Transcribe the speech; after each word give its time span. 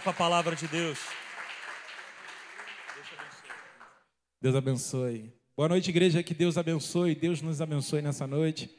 para 0.00 0.12
a 0.12 0.14
palavra 0.14 0.56
de 0.56 0.66
Deus. 0.66 0.98
Deus 4.40 4.54
abençoe. 4.54 5.32
Boa 5.54 5.68
noite, 5.68 5.90
igreja. 5.90 6.22
Que 6.22 6.32
Deus 6.32 6.56
abençoe. 6.56 7.14
Deus 7.14 7.42
nos 7.42 7.60
abençoe 7.60 8.00
nessa 8.00 8.26
noite. 8.26 8.74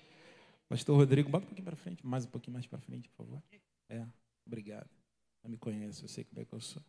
Pastor 0.68 0.98
Rodrigo, 0.98 1.30
bota 1.30 1.44
um 1.44 1.48
pouquinho 1.48 1.66
para 1.66 1.76
frente, 1.76 2.06
mais 2.06 2.26
um 2.26 2.30
pouquinho 2.30 2.54
mais 2.54 2.66
para 2.66 2.80
frente, 2.80 3.08
por 3.10 3.26
favor. 3.26 3.44
É, 3.90 4.04
obrigado. 4.48 4.90
Não 5.44 5.52
me 5.52 5.58
conhece, 5.58 6.02
eu 6.02 6.08
sei 6.08 6.24
como 6.24 6.42
é 6.42 6.46
que 6.46 6.54
eu 6.54 6.62
sou. 6.62 6.82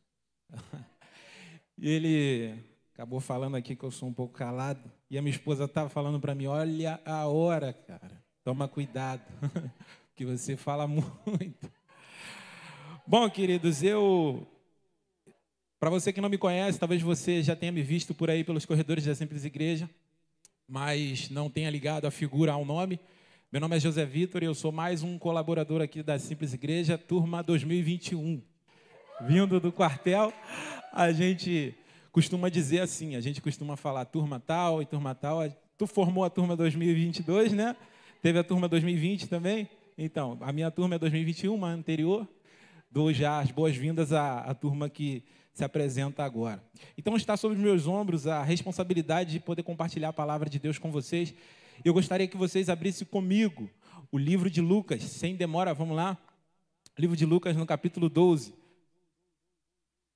e 1.77 1.91
ele 1.91 2.65
acabou 2.95 3.21
falando 3.21 3.57
aqui 3.57 3.77
que 3.77 3.85
eu 3.85 3.91
sou 3.91 4.09
um 4.09 4.15
pouco 4.15 4.33
calado. 4.35 4.91
E 5.11 5.19
a 5.19 5.23
minha 5.23 5.35
esposa 5.35 5.65
estava 5.65 5.91
falando 5.91 6.21
para 6.21 6.35
mim: 6.35 6.47
olha 6.47 7.01
a 7.05 7.27
hora, 7.27 7.73
cara. 7.73 8.25
Toma 8.45 8.67
cuidado, 8.67 9.23
que 10.17 10.25
você 10.25 10.57
fala 10.57 10.87
muito. 10.89 11.71
Bom, 13.05 13.29
queridos, 13.29 13.83
eu. 13.83 14.47
Para 15.81 15.91
você 15.91 16.13
que 16.13 16.21
não 16.21 16.29
me 16.29 16.39
conhece, 16.39 16.79
talvez 16.79 17.03
você 17.03 17.43
já 17.43 17.57
tenha 17.57 17.73
me 17.73 17.83
visto 17.83 18.15
por 18.15 18.31
aí 18.31 18.45
pelos 18.45 18.65
corredores 18.65 19.05
da 19.05 19.13
Simples 19.13 19.45
Igreja, 19.45 19.91
mas 20.69 21.29
não 21.29 21.51
tenha 21.51 21.69
ligado 21.69 22.07
a 22.07 22.13
figura 22.13 22.53
ao 22.53 22.65
nome. 22.65 23.01
Meu 23.51 23.61
nome 23.61 23.77
é 23.77 23.81
José 23.81 24.07
Vitor 24.07 24.45
e 24.45 24.47
eu 24.47 24.55
sou 24.55 24.71
mais 24.71 25.03
um 25.03 25.19
colaborador 25.19 25.83
aqui 25.83 26.01
da 26.01 26.17
Simples 26.17 26.55
Igreja, 26.55 26.97
turma 26.97 27.43
2021. 27.43 28.41
Vindo 29.23 29.59
do 29.59 29.73
quartel, 29.73 30.33
a 30.93 31.11
gente 31.11 31.75
costuma 32.13 32.49
dizer 32.49 32.83
assim, 32.83 33.17
a 33.17 33.21
gente 33.21 33.41
costuma 33.41 33.77
falar 33.77 34.05
turma 34.05 34.39
tal 34.39 34.81
e 34.81 34.87
turma 34.87 35.13
tal. 35.13 35.41
Tu 35.77 35.89
formou 35.89 36.25
a 36.25 36.31
turma 36.31 36.57
2022, 36.57 37.53
né? 37.53 37.75
Teve 38.23 38.39
a 38.39 38.45
turma 38.45 38.69
2020 38.69 39.29
também? 39.29 39.69
Então, 39.99 40.39
a 40.41 40.53
minha 40.53 40.71
turma 40.71 40.95
é 40.95 40.99
2021, 41.01 41.53
uma 41.53 41.69
anterior. 41.69 42.29
Dou 42.93 43.11
já 43.11 43.41
as 43.41 43.51
boas-vindas 43.51 44.13
à, 44.13 44.41
à 44.41 44.55
turma 44.55 44.87
que 44.87 45.25
se 45.55 45.65
apresenta 45.65 46.23
agora. 46.23 46.63
Então, 46.95 47.17
está 47.17 47.39
sobre 47.39 47.57
os 47.57 47.63
meus 47.63 47.87
ombros 47.87 48.27
a 48.27 48.43
responsabilidade 48.43 49.33
de 49.33 49.41
poder 49.41 49.63
compartilhar 49.63 50.11
a 50.11 50.13
palavra 50.13 50.51
de 50.51 50.59
Deus 50.59 50.77
com 50.77 50.93
vocês. 50.93 51.33
Eu 51.83 51.95
gostaria 51.95 52.29
que 52.29 52.37
vocês 52.37 52.69
abrissem 52.69 53.07
comigo 53.07 53.71
o 54.11 54.19
livro 54.19 54.51
de 54.51 54.61
Lucas, 54.61 55.03
sem 55.05 55.35
demora, 55.35 55.73
vamos 55.73 55.97
lá. 55.97 56.19
Livro 56.99 57.17
de 57.17 57.25
Lucas, 57.25 57.57
no 57.57 57.65
capítulo 57.65 58.11
12, 58.11 58.53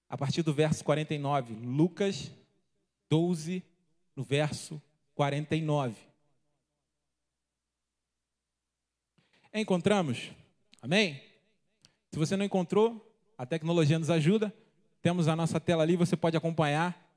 a 0.06 0.18
partir 0.18 0.42
do 0.42 0.52
verso 0.52 0.84
49. 0.84 1.54
Lucas 1.54 2.30
12, 3.08 3.62
no 4.14 4.22
verso 4.22 4.82
49. 5.14 5.96
Encontramos? 9.54 10.30
Amém? 10.82 11.22
Se 12.16 12.18
você 12.18 12.34
não 12.34 12.46
encontrou, 12.46 13.14
a 13.36 13.44
tecnologia 13.44 13.98
nos 13.98 14.08
ajuda. 14.08 14.50
Temos 15.02 15.28
a 15.28 15.36
nossa 15.36 15.60
tela 15.60 15.82
ali, 15.82 15.96
você 15.96 16.16
pode 16.16 16.34
acompanhar. 16.34 17.12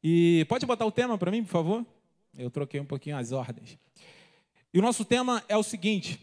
E 0.00 0.46
pode 0.48 0.64
botar 0.64 0.86
o 0.86 0.92
tema 0.92 1.18
para 1.18 1.32
mim, 1.32 1.42
por 1.42 1.50
favor? 1.50 1.86
Eu 2.38 2.48
troquei 2.48 2.78
um 2.78 2.84
pouquinho 2.84 3.16
as 3.16 3.32
ordens. 3.32 3.76
E 4.72 4.78
o 4.78 4.82
nosso 4.82 5.04
tema 5.04 5.42
é 5.48 5.56
o 5.56 5.64
seguinte: 5.64 6.20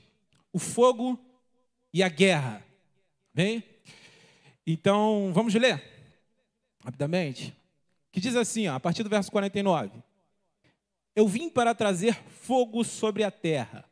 o 0.53 0.57
fogo 0.57 1.19
e 1.93 2.01
a 2.01 2.07
guerra. 2.07 2.65
Bem? 3.33 3.61
Então, 4.65 5.31
vamos 5.33 5.53
ler 5.53 5.83
rapidamente. 6.81 7.53
Que 8.09 8.21
diz 8.21 8.37
assim, 8.37 8.69
ó, 8.69 8.75
a 8.75 8.79
partir 8.79 9.03
do 9.03 9.09
verso 9.09 9.29
49. 9.33 10.01
Eu 11.13 11.27
vim 11.27 11.49
para 11.49 11.75
trazer 11.75 12.15
fogo 12.29 12.85
sobre 12.85 13.21
a 13.25 13.29
terra, 13.29 13.83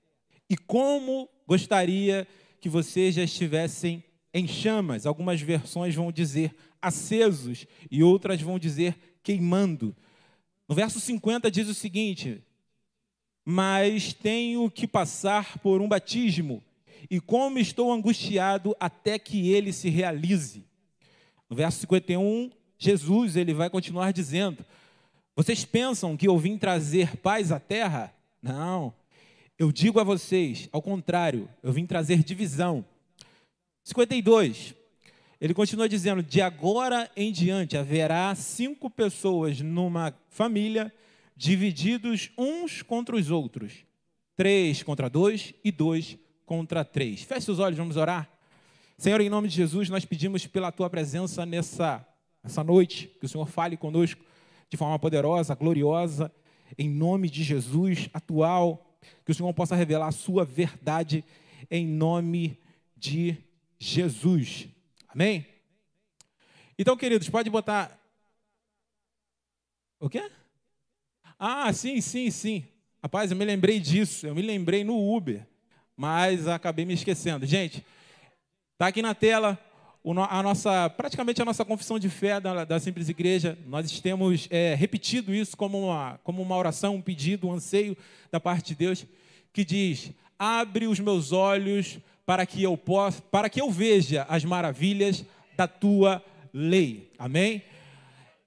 e 0.50 0.56
como 0.56 1.28
gostaria 1.46 2.26
que 2.62 2.70
vocês 2.70 3.16
já 3.16 3.24
estivessem 3.24 4.02
em 4.34 4.48
chamas. 4.48 5.06
Algumas 5.06 5.42
versões 5.42 5.96
vão 5.96 6.12
dizer 6.12 6.56
acesos 6.82 7.66
e 7.90 8.04
outras 8.04 8.42
vão 8.42 8.58
dizer 8.58 8.98
queimando. 9.24 9.96
No 10.68 10.76
verso 10.76 11.00
50 11.00 11.52
diz 11.52 11.68
o 11.68 11.74
seguinte: 11.74 12.44
Mas 13.46 14.14
tenho 14.14 14.70
que 14.70 14.88
passar 14.88 15.58
por 15.60 15.82
um 15.82 15.88
batismo, 15.88 16.64
e 17.10 17.20
como 17.20 17.60
estou 17.60 17.92
angustiado 17.92 18.76
até 18.80 19.20
que 19.20 19.52
ele 19.52 19.74
se 19.74 19.90
realize. 19.90 20.66
No 21.50 21.56
verso 21.56 21.80
51, 21.82 22.50
Jesus 22.78 23.36
ele 23.36 23.54
vai 23.54 23.70
continuar 23.70 24.12
dizendo: 24.12 24.66
Vocês 25.36 25.66
pensam 25.66 26.16
que 26.16 26.28
eu 26.28 26.38
vim 26.38 26.58
trazer 26.58 27.18
paz 27.18 27.52
à 27.52 27.60
terra? 27.60 28.14
Não. 28.42 28.94
Eu 29.60 29.72
digo 29.72 30.00
a 30.00 30.04
vocês, 30.04 30.68
ao 30.72 30.82
contrário, 30.82 31.48
eu 31.62 31.72
vim 31.72 31.86
trazer 31.86 32.24
divisão. 32.24 32.84
52. 33.92 34.74
Ele 35.40 35.54
continua 35.54 35.88
dizendo: 35.88 36.24
de 36.24 36.42
agora 36.42 37.12
em 37.16 37.32
diante 37.32 37.78
haverá 37.78 38.34
cinco 38.36 38.90
pessoas 38.90 39.60
numa 39.60 40.14
família, 40.30 40.94
divididos 41.36 42.32
uns 42.38 42.82
contra 42.82 43.16
os 43.16 43.30
outros. 43.30 43.86
Três 44.36 44.82
contra 44.82 45.10
dois 45.10 45.54
e 45.64 45.72
dois 45.72 46.18
contra 46.46 46.86
três. 46.86 47.24
Feche 47.24 47.52
os 47.52 47.60
olhos, 47.60 47.78
vamos 47.78 47.98
orar. 47.98 48.30
Senhor, 48.98 49.20
em 49.20 49.30
nome 49.30 49.48
de 49.48 49.56
Jesus, 49.56 49.90
nós 49.90 50.06
pedimos 50.06 50.48
pela 50.48 50.72
tua 50.72 50.90
presença 50.90 51.46
nessa, 51.46 52.06
nessa 52.44 52.64
noite, 52.64 53.12
que 53.20 53.26
o 53.26 53.30
Senhor 53.30 53.48
fale 53.48 53.76
conosco 53.76 54.24
de 54.70 54.78
forma 54.78 54.98
poderosa, 54.98 55.54
gloriosa, 55.54 56.32
em 56.78 56.90
nome 56.90 57.30
de 57.30 57.44
Jesus, 57.44 58.10
atual, 58.14 58.96
que 59.26 59.32
o 59.32 59.36
Senhor 59.36 59.54
possa 59.54 59.76
revelar 59.76 60.08
a 60.08 60.12
sua 60.12 60.46
verdade 60.46 61.26
em 61.70 61.86
nome 61.86 62.58
de 62.96 63.32
Jesus. 63.32 63.51
Amém? 65.08 65.44
Então, 66.78 66.96
queridos, 66.96 67.28
pode 67.30 67.50
botar. 67.50 68.00
O 70.00 70.08
quê? 70.08 70.30
Ah, 71.40 71.74
sim, 71.74 72.00
sim, 72.00 72.30
sim. 72.30 72.64
Rapaz, 73.02 73.32
eu 73.32 73.38
me 73.38 73.44
lembrei 73.44 73.80
disso. 73.80 74.28
Eu 74.28 74.36
me 74.36 74.44
lembrei 74.44 74.84
no 74.84 75.16
Uber, 75.16 75.48
mas 75.98 76.48
acabei 76.48 76.86
me 76.86 76.94
esquecendo. 76.94 77.44
Gente, 77.48 77.84
tá 78.78 78.86
aqui 78.86 79.02
na 79.02 79.16
tela 79.16 79.60
a 80.30 80.44
nossa, 80.44 80.88
praticamente 80.92 81.42
a 81.42 81.46
nossa 81.46 81.66
confissão 81.66 81.98
de 81.98 82.08
fé 82.08 82.40
da, 82.40 82.64
da 82.64 82.80
Simples 82.80 83.10
Igreja. 83.10 83.58
Nós 83.66 84.00
temos 84.00 84.48
é, 84.52 84.76
repetido 84.76 85.34
isso 85.34 85.58
como 85.58 85.88
uma, 85.88 86.20
como 86.24 86.40
uma 86.40 86.56
oração, 86.56 86.98
um 86.98 87.02
pedido, 87.02 87.48
um 87.48 87.54
anseio 87.54 87.98
da 88.32 88.40
parte 88.40 88.68
de 88.68 88.76
Deus, 88.76 89.08
que 89.52 89.66
diz: 89.66 90.12
abre 90.38 90.86
os 90.86 91.00
meus 91.00 91.32
olhos 91.32 92.00
para 92.32 92.46
que 92.46 92.64
eu 92.64 92.78
possa, 92.78 93.22
para 93.24 93.50
que 93.50 93.60
eu 93.60 93.70
veja 93.70 94.26
as 94.30 94.46
maravilhas 94.46 95.26
da 95.58 95.68
tua 95.68 96.24
lei. 96.54 97.12
Amém? 97.20 97.62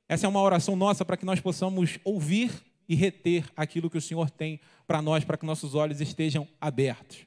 Essa 0.08 0.24
é 0.24 0.28
uma 0.28 0.40
oração 0.40 0.74
nossa 0.74 1.04
para 1.04 1.18
que 1.18 1.26
nós 1.26 1.38
possamos 1.38 1.98
ouvir 2.02 2.50
e 2.88 2.94
reter 2.94 3.44
aquilo 3.54 3.90
que 3.90 3.98
o 3.98 4.00
Senhor 4.00 4.30
tem 4.30 4.58
para 4.86 5.02
nós, 5.02 5.22
para 5.22 5.36
que 5.36 5.44
nossos 5.44 5.74
olhos 5.74 6.00
estejam 6.00 6.48
abertos. 6.58 7.26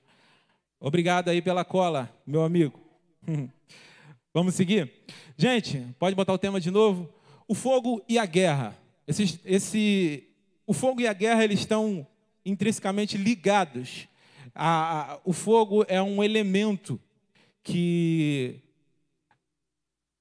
Obrigado 0.80 1.30
aí 1.30 1.44
pela 1.44 1.64
cola, 1.64 2.12
meu 2.26 2.42
amigo. 2.42 2.82
Vamos 4.34 4.56
seguir? 4.56 4.92
Gente, 5.38 5.86
pode 6.00 6.16
botar 6.16 6.34
o 6.34 6.40
tema 6.40 6.60
de 6.60 6.72
novo? 6.72 7.08
O 7.48 7.54
fogo 7.54 8.04
e 8.10 8.18
a 8.18 8.26
guerra. 8.26 8.76
Esse, 9.08 9.40
esse, 9.46 10.24
o 10.66 10.74
fogo 10.74 11.02
e 11.02 11.08
a 11.08 11.14
guerra 11.14 11.44
eles 11.44 11.60
estão 11.60 12.08
intrinsecamente 12.44 13.16
ligados 13.16 14.08
a, 14.58 15.14
a, 15.14 15.20
o 15.24 15.32
fogo 15.32 15.86
é 15.88 16.02
um 16.02 16.24
elemento 16.24 17.00
que 17.64 18.60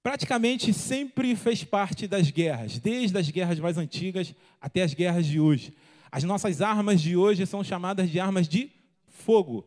praticamente 0.03 0.75
sempre 0.75 1.35
fez 1.35 1.65
parte 1.65 2.07
das 2.07 2.31
guerras, 2.31 2.79
desde 2.79 3.17
as 3.17 3.31
guerras 3.31 3.59
mais 3.59 3.79
antigas 3.79 4.35
até 4.61 4.83
as 4.83 4.93
guerras 4.93 5.25
de 5.27 5.41
hoje. 5.41 5.75
As 6.13 6.23
nossas 6.23 6.61
armas 6.61 7.01
de 7.01 7.17
hoje 7.17 7.47
são 7.47 7.65
chamadas 7.65 8.11
de 8.11 8.21
armas 8.21 8.47
de 8.47 8.71
fogo. 9.09 9.67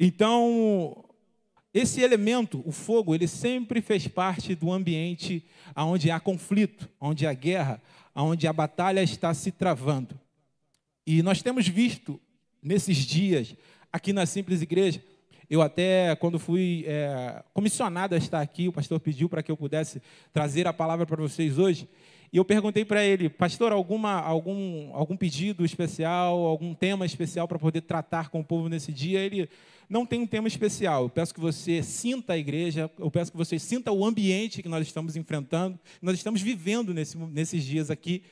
Então, 0.00 1.04
esse 1.72 2.00
elemento, 2.00 2.62
o 2.64 2.72
fogo, 2.72 3.14
ele 3.14 3.28
sempre 3.28 3.82
fez 3.82 4.08
parte 4.08 4.54
do 4.54 4.72
ambiente 4.72 5.44
onde 5.76 6.10
há 6.10 6.18
conflito, 6.18 6.88
onde 6.98 7.26
há 7.26 7.32
guerra, 7.34 7.82
onde 8.14 8.46
a 8.46 8.52
batalha 8.52 9.02
está 9.02 9.34
se 9.34 9.52
travando. 9.52 10.18
E 11.06 11.22
nós 11.22 11.42
temos 11.42 11.68
visto 11.68 12.18
nesses 12.62 12.98
dias, 12.98 13.54
aqui 13.92 14.12
na 14.12 14.26
Simples 14.26 14.62
Igreja. 14.62 15.02
Eu 15.48 15.62
até, 15.62 16.16
quando 16.16 16.38
fui 16.38 16.84
é, 16.86 17.42
comissionado 17.54 18.14
a 18.14 18.18
estar 18.18 18.40
aqui, 18.40 18.66
o 18.66 18.72
pastor 18.72 18.98
pediu 18.98 19.28
para 19.28 19.42
que 19.42 19.50
eu 19.50 19.56
pudesse 19.56 20.02
trazer 20.32 20.66
a 20.66 20.72
palavra 20.72 21.06
para 21.06 21.22
vocês 21.22 21.56
hoje. 21.56 21.88
E 22.32 22.36
eu 22.36 22.44
perguntei 22.44 22.84
para 22.84 23.04
ele, 23.04 23.28
pastor, 23.28 23.72
alguma, 23.72 24.20
algum, 24.20 24.94
algum 24.94 25.16
pedido 25.16 25.64
especial, 25.64 26.38
algum 26.44 26.74
tema 26.74 27.06
especial 27.06 27.46
para 27.46 27.58
poder 27.58 27.82
tratar 27.82 28.28
com 28.28 28.40
o 28.40 28.44
povo 28.44 28.68
nesse 28.68 28.92
dia? 28.92 29.20
Ele 29.20 29.48
não 29.88 30.04
tem 30.04 30.20
um 30.20 30.26
tema 30.26 30.48
especial. 30.48 31.04
Eu 31.04 31.08
peço 31.08 31.32
que 31.32 31.40
você 31.40 31.82
sinta 31.82 32.32
a 32.32 32.38
igreja, 32.38 32.90
eu 32.98 33.10
peço 33.10 33.30
que 33.30 33.38
você 33.38 33.58
sinta 33.58 33.92
o 33.92 34.04
ambiente 34.04 34.62
que 34.62 34.68
nós 34.68 34.84
estamos 34.84 35.14
enfrentando, 35.14 35.78
nós 36.02 36.16
estamos 36.16 36.42
vivendo 36.42 36.92
nesse, 36.92 37.16
nesses 37.16 37.64
dias 37.64 37.90
aqui. 37.90 38.24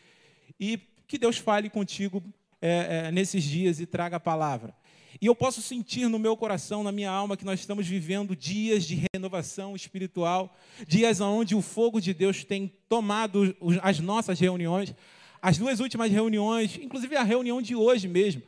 E 0.58 0.80
que 1.06 1.16
Deus 1.16 1.38
fale 1.38 1.70
contigo 1.70 2.22
é, 2.66 3.08
é, 3.08 3.12
nesses 3.12 3.44
dias 3.44 3.78
e 3.78 3.84
traga 3.84 4.16
a 4.16 4.20
palavra. 4.20 4.74
E 5.20 5.26
eu 5.26 5.34
posso 5.34 5.60
sentir 5.60 6.08
no 6.08 6.18
meu 6.18 6.34
coração, 6.34 6.82
na 6.82 6.90
minha 6.90 7.10
alma, 7.10 7.36
que 7.36 7.44
nós 7.44 7.60
estamos 7.60 7.86
vivendo 7.86 8.34
dias 8.34 8.84
de 8.84 9.04
renovação 9.12 9.76
espiritual, 9.76 10.56
dias 10.88 11.20
onde 11.20 11.54
o 11.54 11.60
fogo 11.60 12.00
de 12.00 12.14
Deus 12.14 12.42
tem 12.42 12.72
tomado 12.88 13.54
as 13.82 14.00
nossas 14.00 14.40
reuniões. 14.40 14.94
As 15.42 15.58
duas 15.58 15.78
últimas 15.78 16.10
reuniões, 16.10 16.78
inclusive 16.80 17.14
a 17.16 17.22
reunião 17.22 17.60
de 17.60 17.76
hoje 17.76 18.08
mesmo, 18.08 18.42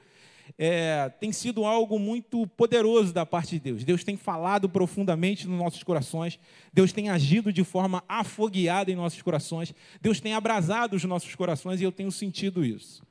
é, 0.57 1.11
tem 1.21 1.31
sido 1.31 1.67
algo 1.67 1.99
muito 1.99 2.47
poderoso 2.47 3.13
da 3.13 3.27
parte 3.27 3.51
de 3.51 3.61
Deus. 3.61 3.85
Deus 3.85 4.03
tem 4.03 4.17
falado 4.17 4.67
profundamente 4.67 5.47
nos 5.47 5.59
nossos 5.59 5.83
corações, 5.83 6.39
Deus 6.73 6.91
tem 6.91 7.11
agido 7.11 7.53
de 7.53 7.63
forma 7.65 8.03
afogueada 8.09 8.91
em 8.91 8.95
nossos 8.95 9.21
corações, 9.21 9.75
Deus 10.01 10.21
tem 10.21 10.33
abrasado 10.33 10.97
os 10.97 11.05
nossos 11.05 11.35
corações 11.35 11.83
e 11.83 11.85
eu 11.85 11.93
tenho 11.93 12.11
sentido 12.11 12.65
isso. 12.65 13.05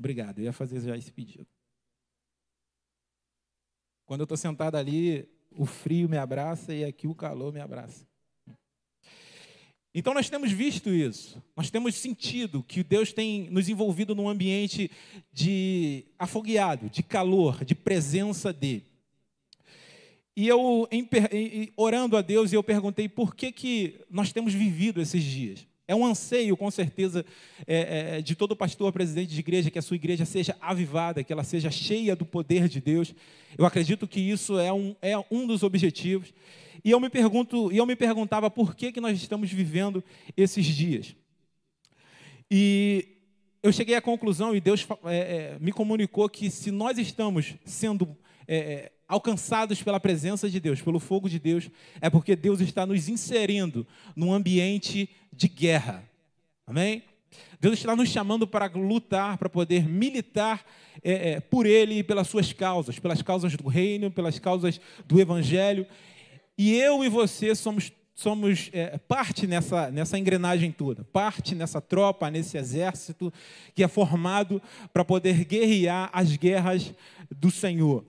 Obrigado, 0.00 0.38
eu 0.38 0.44
ia 0.44 0.52
fazer 0.52 0.80
já 0.80 0.96
esse 0.96 1.12
pedido. 1.12 1.46
Quando 4.06 4.20
eu 4.20 4.24
estou 4.24 4.36
sentado 4.38 4.76
ali, 4.76 5.28
o 5.50 5.66
frio 5.66 6.08
me 6.08 6.16
abraça 6.16 6.72
e 6.72 6.82
aqui 6.82 7.06
o 7.06 7.14
calor 7.14 7.52
me 7.52 7.60
abraça. 7.60 8.08
Então 9.94 10.14
nós 10.14 10.30
temos 10.30 10.50
visto 10.50 10.88
isso, 10.88 11.42
nós 11.54 11.70
temos 11.70 11.96
sentido 11.96 12.62
que 12.62 12.82
Deus 12.82 13.12
tem 13.12 13.50
nos 13.50 13.68
envolvido 13.68 14.14
num 14.14 14.26
ambiente 14.26 14.90
de 15.30 16.06
afogueado, 16.18 16.88
de 16.88 17.02
calor, 17.02 17.62
de 17.62 17.74
presença 17.74 18.54
dele. 18.54 18.86
E 20.34 20.48
eu, 20.48 20.88
orando 21.76 22.16
a 22.16 22.22
Deus, 22.22 22.54
eu 22.54 22.62
perguntei 22.62 23.06
por 23.06 23.34
que, 23.36 23.52
que 23.52 24.00
nós 24.08 24.32
temos 24.32 24.54
vivido 24.54 24.98
esses 24.98 25.22
dias. 25.22 25.68
É 25.90 25.94
um 25.96 26.06
anseio, 26.06 26.56
com 26.56 26.70
certeza, 26.70 27.26
é, 27.66 28.18
é, 28.18 28.22
de 28.22 28.36
todo 28.36 28.54
pastor, 28.54 28.92
presidente 28.92 29.34
de 29.34 29.40
igreja, 29.40 29.72
que 29.72 29.78
a 29.78 29.82
sua 29.82 29.96
igreja 29.96 30.24
seja 30.24 30.56
avivada, 30.60 31.24
que 31.24 31.32
ela 31.32 31.42
seja 31.42 31.68
cheia 31.68 32.14
do 32.14 32.24
poder 32.24 32.68
de 32.68 32.80
Deus. 32.80 33.12
Eu 33.58 33.66
acredito 33.66 34.06
que 34.06 34.20
isso 34.20 34.56
é 34.56 34.72
um, 34.72 34.94
é 35.02 35.18
um 35.28 35.48
dos 35.48 35.64
objetivos. 35.64 36.32
E 36.84 36.92
eu 36.92 37.00
me 37.00 37.10
pergunto, 37.10 37.72
e 37.72 37.78
eu 37.78 37.84
me 37.84 37.96
perguntava 37.96 38.48
por 38.48 38.76
que, 38.76 38.92
que 38.92 39.00
nós 39.00 39.20
estamos 39.20 39.50
vivendo 39.50 40.00
esses 40.36 40.64
dias. 40.64 41.16
E 42.48 43.16
eu 43.60 43.72
cheguei 43.72 43.96
à 43.96 44.00
conclusão, 44.00 44.54
e 44.54 44.60
Deus 44.60 44.86
é, 45.06 45.16
é 45.16 45.58
me 45.60 45.72
comunicou 45.72 46.28
que 46.28 46.48
se 46.52 46.70
nós 46.70 46.98
estamos 46.98 47.56
sendo 47.64 48.16
é, 48.46 48.56
é, 48.56 48.92
alcançados 49.10 49.82
pela 49.82 49.98
presença 49.98 50.48
de 50.48 50.60
Deus, 50.60 50.80
pelo 50.80 51.00
fogo 51.00 51.28
de 51.28 51.40
Deus, 51.40 51.68
é 52.00 52.08
porque 52.08 52.36
Deus 52.36 52.60
está 52.60 52.86
nos 52.86 53.08
inserindo 53.08 53.84
num 54.14 54.32
ambiente 54.32 55.10
de 55.40 55.48
guerra. 55.48 56.04
Amém? 56.66 57.02
Deus 57.58 57.78
está 57.78 57.96
nos 57.96 58.10
chamando 58.10 58.46
para 58.46 58.66
lutar, 58.66 59.38
para 59.38 59.48
poder 59.48 59.88
militar 59.88 60.64
é, 61.02 61.30
é, 61.30 61.40
por 61.40 61.64
Ele 61.64 61.98
e 61.98 62.02
pelas 62.02 62.28
suas 62.28 62.52
causas, 62.52 62.98
pelas 62.98 63.22
causas 63.22 63.56
do 63.56 63.66
reino, 63.66 64.10
pelas 64.10 64.38
causas 64.38 64.78
do 65.06 65.18
Evangelho. 65.18 65.86
E 66.58 66.74
eu 66.76 67.02
e 67.02 67.08
você 67.08 67.54
somos, 67.54 67.90
somos 68.14 68.68
é, 68.74 68.98
parte 68.98 69.46
nessa, 69.46 69.90
nessa 69.90 70.18
engrenagem 70.18 70.70
toda, 70.70 71.04
parte 71.04 71.54
nessa 71.54 71.80
tropa, 71.80 72.30
nesse 72.30 72.58
exército 72.58 73.32
que 73.74 73.82
é 73.82 73.88
formado 73.88 74.60
para 74.92 75.06
poder 75.06 75.44
guerrear 75.46 76.10
as 76.12 76.36
guerras 76.36 76.92
do 77.34 77.50
Senhor. 77.50 78.04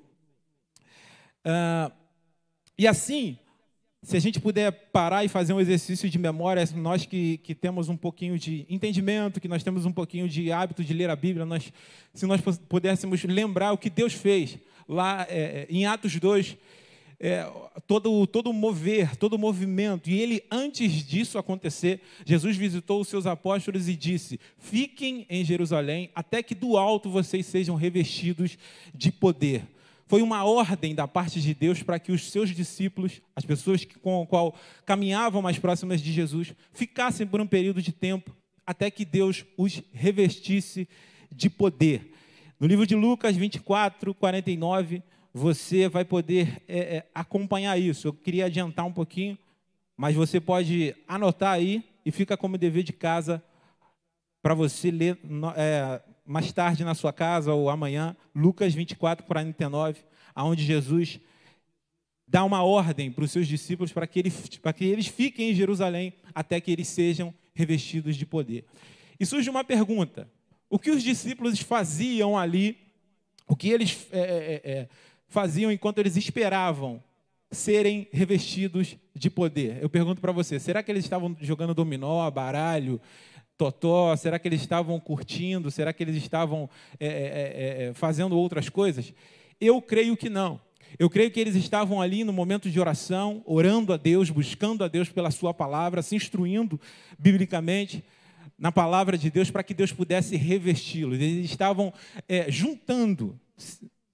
Ah, 1.45 1.91
e 2.77 2.85
assim, 2.87 3.37
se 4.03 4.17
a 4.17 4.19
gente 4.19 4.39
puder 4.39 4.71
parar 4.71 5.23
e 5.23 5.27
fazer 5.27 5.53
um 5.53 5.61
exercício 5.61 6.09
de 6.09 6.17
memória, 6.17 6.67
nós 6.75 7.05
que, 7.05 7.37
que 7.37 7.53
temos 7.53 7.87
um 7.87 7.95
pouquinho 7.95 8.37
de 8.37 8.65
entendimento, 8.67 9.39
que 9.39 9.47
nós 9.47 9.63
temos 9.63 9.85
um 9.85 9.91
pouquinho 9.91 10.27
de 10.27 10.51
hábito 10.51 10.83
de 10.83 10.91
ler 10.91 11.09
a 11.09 11.15
Bíblia, 11.15 11.45
nós, 11.45 11.71
se 12.11 12.25
nós 12.25 12.41
pudéssemos 12.67 13.23
lembrar 13.23 13.71
o 13.73 13.77
que 13.77 13.91
Deus 13.91 14.13
fez 14.13 14.57
lá 14.89 15.27
é, 15.29 15.67
em 15.69 15.85
Atos 15.85 16.15
2, 16.19 16.57
é, 17.19 17.47
todo, 17.85 18.25
todo 18.25 18.51
mover, 18.51 19.15
todo 19.15 19.37
movimento. 19.37 20.09
E 20.09 20.19
ele, 20.19 20.43
antes 20.49 20.91
disso 21.05 21.37
acontecer, 21.37 22.01
Jesus 22.25 22.57
visitou 22.57 23.01
os 23.01 23.07
seus 23.07 23.27
apóstolos 23.27 23.87
e 23.87 23.95
disse: 23.95 24.39
Fiquem 24.57 25.27
em 25.29 25.45
Jerusalém 25.45 26.09
até 26.15 26.41
que 26.41 26.55
do 26.55 26.75
alto 26.75 27.11
vocês 27.11 27.45
sejam 27.45 27.75
revestidos 27.75 28.57
de 28.95 29.11
poder. 29.11 29.63
Foi 30.11 30.21
uma 30.21 30.43
ordem 30.43 30.93
da 30.93 31.07
parte 31.07 31.39
de 31.39 31.53
Deus 31.53 31.81
para 31.81 31.97
que 31.97 32.11
os 32.11 32.29
seus 32.29 32.49
discípulos, 32.49 33.21
as 33.33 33.45
pessoas 33.45 33.85
com 33.85 34.21
o 34.21 34.27
qual 34.27 34.53
caminhavam 34.85 35.41
mais 35.41 35.57
próximas 35.57 36.01
de 36.01 36.11
Jesus, 36.11 36.53
ficassem 36.73 37.25
por 37.25 37.39
um 37.39 37.47
período 37.47 37.81
de 37.81 37.93
tempo 37.93 38.35
até 38.67 38.91
que 38.91 39.05
Deus 39.05 39.45
os 39.55 39.81
revestisse 39.93 40.85
de 41.31 41.49
poder. 41.49 42.11
No 42.59 42.67
livro 42.67 42.85
de 42.85 42.93
Lucas 42.93 43.37
24, 43.37 44.13
49, 44.13 45.01
você 45.33 45.87
vai 45.87 46.03
poder 46.03 46.61
é, 46.67 46.79
é, 46.97 47.05
acompanhar 47.15 47.79
isso. 47.79 48.09
Eu 48.09 48.13
queria 48.13 48.47
adiantar 48.47 48.85
um 48.85 48.91
pouquinho, 48.91 49.37
mas 49.95 50.13
você 50.13 50.41
pode 50.41 50.93
anotar 51.07 51.53
aí 51.53 51.85
e 52.05 52.11
fica 52.11 52.35
como 52.35 52.57
dever 52.57 52.83
de 52.83 52.91
casa 52.91 53.41
para 54.41 54.53
você 54.53 54.91
ler 54.91 55.17
é, 55.55 56.01
mais 56.31 56.51
tarde 56.53 56.83
na 56.83 56.95
sua 56.95 57.11
casa 57.11 57.53
ou 57.53 57.69
amanhã, 57.69 58.15
Lucas 58.33 58.73
24, 58.73 59.25
49, 59.25 59.99
aonde 60.33 60.63
Jesus 60.63 61.19
dá 62.25 62.45
uma 62.45 62.63
ordem 62.63 63.11
para 63.11 63.25
os 63.25 63.31
seus 63.31 63.45
discípulos 63.45 63.91
para 63.91 64.07
que, 64.07 64.17
eles, 64.17 64.57
para 64.57 64.71
que 64.71 64.85
eles 64.85 65.07
fiquem 65.07 65.51
em 65.51 65.53
Jerusalém 65.53 66.13
até 66.33 66.61
que 66.61 66.71
eles 66.71 66.87
sejam 66.87 67.33
revestidos 67.53 68.15
de 68.15 68.25
poder. 68.25 68.65
E 69.19 69.25
surge 69.25 69.49
uma 69.49 69.63
pergunta: 69.63 70.29
o 70.69 70.79
que 70.79 70.89
os 70.89 71.03
discípulos 71.03 71.59
faziam 71.59 72.37
ali, 72.37 72.77
o 73.45 73.55
que 73.55 73.69
eles 73.69 74.07
é, 74.11 74.19
é, 74.19 74.71
é, 74.71 74.89
faziam 75.27 75.69
enquanto 75.69 75.99
eles 75.99 76.15
esperavam 76.15 77.03
serem 77.51 78.07
revestidos 78.13 78.95
de 79.13 79.29
poder? 79.29 79.79
Eu 79.81 79.89
pergunto 79.89 80.21
para 80.21 80.31
você: 80.31 80.57
será 80.57 80.81
que 80.81 80.89
eles 80.89 81.03
estavam 81.03 81.35
jogando 81.41 81.73
dominó, 81.73 82.31
baralho, 82.31 83.01
totó? 83.61 84.15
Será 84.17 84.39
que 84.39 84.47
eles 84.47 84.61
estavam 84.61 84.99
curtindo? 84.99 85.69
Será 85.69 85.93
que 85.93 86.01
eles 86.01 86.15
estavam 86.15 86.67
é, 86.99 87.05
é, 87.05 87.09
é, 87.09 87.83
é, 87.89 87.93
fazendo 87.93 88.35
outras 88.35 88.69
coisas? 88.69 89.13
Eu 89.59 89.79
creio 89.79 90.17
que 90.17 90.29
não. 90.29 90.59
Eu 90.97 91.07
creio 91.11 91.29
que 91.29 91.39
eles 91.39 91.55
estavam 91.55 92.01
ali 92.01 92.23
no 92.23 92.33
momento 92.33 92.71
de 92.71 92.79
oração, 92.79 93.43
orando 93.45 93.93
a 93.93 93.97
Deus, 93.97 94.31
buscando 94.31 94.83
a 94.83 94.87
Deus 94.87 95.09
pela 95.09 95.29
Sua 95.29 95.53
palavra, 95.53 96.01
se 96.01 96.15
instruindo 96.15 96.81
biblicamente 97.19 98.03
na 98.57 98.71
palavra 98.71 99.15
de 99.15 99.29
Deus 99.29 99.51
para 99.51 99.63
que 99.63 99.75
Deus 99.75 99.93
pudesse 99.93 100.35
revesti-los. 100.35 101.19
Eles 101.19 101.45
estavam 101.45 101.93
é, 102.27 102.49
juntando 102.51 103.39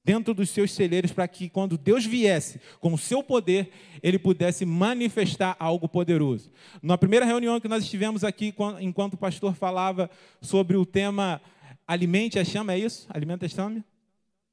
dentro 0.07 0.33
dos 0.33 0.49
seus 0.51 0.71
celeiros 0.71 1.11
para 1.11 1.27
que 1.27 1.49
quando 1.49 1.77
Deus 1.77 2.05
viesse 2.05 2.61
com 2.79 2.93
o 2.93 2.97
seu 2.97 3.21
poder, 3.21 3.69
ele 4.01 4.17
pudesse 4.17 4.65
manifestar 4.65 5.57
algo 5.59 5.89
poderoso. 5.89 6.49
Na 6.81 6.97
primeira 6.97 7.25
reunião 7.25 7.59
que 7.59 7.67
nós 7.67 7.83
estivemos 7.83 8.23
aqui, 8.23 8.55
enquanto 8.79 9.15
o 9.15 9.17
pastor 9.17 9.53
falava 9.53 10.09
sobre 10.39 10.77
o 10.77 10.85
tema 10.85 11.41
alimente 11.85 12.39
a 12.39 12.45
chama, 12.45 12.71
é 12.71 12.79
isso? 12.79 13.05
Alimenta 13.09 13.47
a 13.47 13.49
chama? 13.49 13.83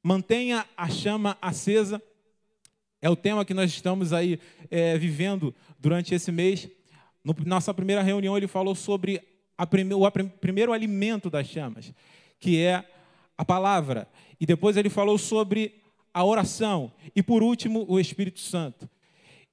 Mantenha 0.02 0.66
a 0.76 0.88
chama 0.88 1.38
acesa. 1.40 2.02
É 3.00 3.08
o 3.08 3.14
tema 3.14 3.44
que 3.44 3.54
nós 3.54 3.70
estamos 3.70 4.12
aí 4.12 4.40
é, 4.68 4.98
vivendo 4.98 5.54
durante 5.78 6.16
esse 6.16 6.32
mês. 6.32 6.68
Na 7.22 7.32
nossa 7.46 7.72
primeira 7.72 8.02
reunião, 8.02 8.36
ele 8.36 8.48
falou 8.48 8.74
sobre 8.74 9.22
prime, 9.70 9.94
o 9.94 10.10
primeiro 10.40 10.72
alimento 10.72 11.30
das 11.30 11.46
chamas, 11.46 11.94
que 12.40 12.60
é 12.60 12.84
a 13.36 13.44
palavra. 13.44 14.08
E 14.40 14.46
depois 14.46 14.76
ele 14.76 14.90
falou 14.90 15.18
sobre 15.18 15.82
a 16.12 16.24
oração. 16.24 16.92
E 17.14 17.22
por 17.22 17.42
último, 17.42 17.84
o 17.88 17.98
Espírito 17.98 18.40
Santo. 18.40 18.88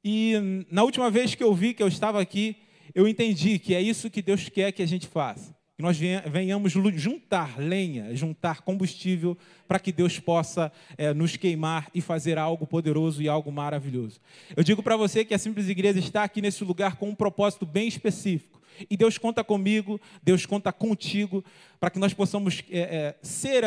E 0.04 0.66
na 0.70 0.84
última 0.84 1.10
vez 1.10 1.36
que 1.36 1.44
eu 1.44 1.54
vi 1.54 1.74
que 1.74 1.84
eu 1.84 1.88
estava 1.88 2.22
aqui, 2.22 2.58
eu 2.94 3.08
entendi 3.08 3.60
que 3.60 3.74
é 3.74 3.82
isso 3.82 4.10
que 4.10 4.22
Deus 4.22 4.50
quer 4.50 4.72
que 4.72 4.82
a 4.82 4.88
gente 4.88 5.08
faça. 5.08 5.56
Que 5.76 5.82
nós 5.82 5.98
venhamos 5.98 6.74
juntar 6.96 7.60
lenha, 7.60 8.16
juntar 8.16 8.62
combustível, 8.62 9.38
para 9.68 9.80
que 9.80 9.92
Deus 9.92 10.20
possa 10.20 10.72
é, 10.98 11.14
nos 11.14 11.36
queimar 11.38 11.90
e 11.94 12.02
fazer 12.02 12.38
algo 12.38 12.68
poderoso 12.68 13.22
e 13.22 13.28
algo 13.28 13.52
maravilhoso. 13.52 14.20
Eu 14.56 14.64
digo 14.64 14.84
para 14.84 14.98
você 14.98 15.26
que 15.26 15.34
a 15.34 15.40
Simples 15.40 15.70
Igreja 15.70 16.00
está 16.00 16.24
aqui 16.24 16.42
nesse 16.42 16.64
lugar 16.64 16.98
com 16.98 17.10
um 17.10 17.16
propósito 17.16 17.66
bem 17.66 17.88
específico. 17.88 18.61
E 18.90 18.98
Deus 18.98 19.18
conta 19.18 19.44
comigo, 19.44 20.00
Deus 20.24 20.46
conta 20.46 20.72
contigo, 20.72 21.44
para 21.80 21.90
que 21.90 22.00
nós 22.00 22.14
possamos 22.14 22.64
é, 22.70 22.80
é, 22.80 23.16
ser, 23.22 23.64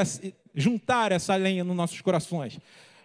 juntar 0.55 1.13
essa 1.13 1.35
lenha 1.37 1.65
nos 1.65 1.77
nossos 1.77 2.01
corações. 2.01 2.59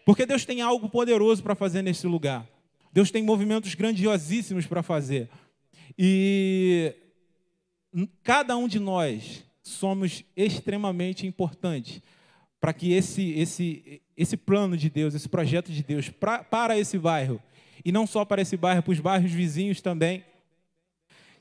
Porque 0.05 0.25
Deus 0.25 0.45
tem 0.45 0.61
algo 0.61 0.89
poderoso 0.89 1.43
para 1.43 1.55
fazer 1.55 1.81
nesse 1.81 2.07
lugar. 2.07 2.47
Deus 2.91 3.11
tem 3.11 3.23
movimentos 3.23 3.75
grandiosíssimos 3.75 4.65
para 4.65 4.81
fazer. 4.81 5.29
E 5.97 6.95
cada 8.23 8.55
um 8.57 8.67
de 8.67 8.79
nós 8.79 9.43
somos 9.61 10.23
extremamente 10.35 11.27
importantes 11.27 12.01
para 12.59 12.73
que 12.73 12.91
esse, 12.91 13.31
esse, 13.31 14.01
esse 14.17 14.35
plano 14.35 14.75
de 14.75 14.89
Deus, 14.89 15.13
esse 15.13 15.29
projeto 15.29 15.71
de 15.71 15.81
Deus 15.81 16.09
pra, 16.09 16.43
para 16.43 16.77
esse 16.77 16.97
bairro, 16.97 17.41
e 17.83 17.91
não 17.91 18.05
só 18.05 18.25
para 18.25 18.41
esse 18.41 18.57
bairro, 18.57 18.83
para 18.83 18.91
os 18.91 18.99
bairros 18.99 19.31
vizinhos 19.31 19.79
também, 19.79 20.23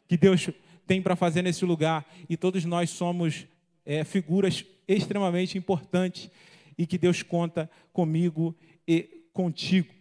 que 0.09 0.17
Deus 0.17 0.51
tem 0.87 1.01
para 1.01 1.15
fazer 1.15 1.43
nesse 1.43 1.65
lugar. 1.65 2.05
E 2.29 2.37
todos 2.37 2.65
nós 2.65 2.91
somos 2.91 3.47
é, 3.87 4.03
figuras 4.03 4.65
extremamente 4.89 5.57
importantes. 5.57 6.31
e 6.77 6.87
que 6.87 6.97
Deus 6.97 7.25
conta 7.25 7.69
comigo 7.93 8.57
e 8.87 9.03
contigo. 9.33 9.93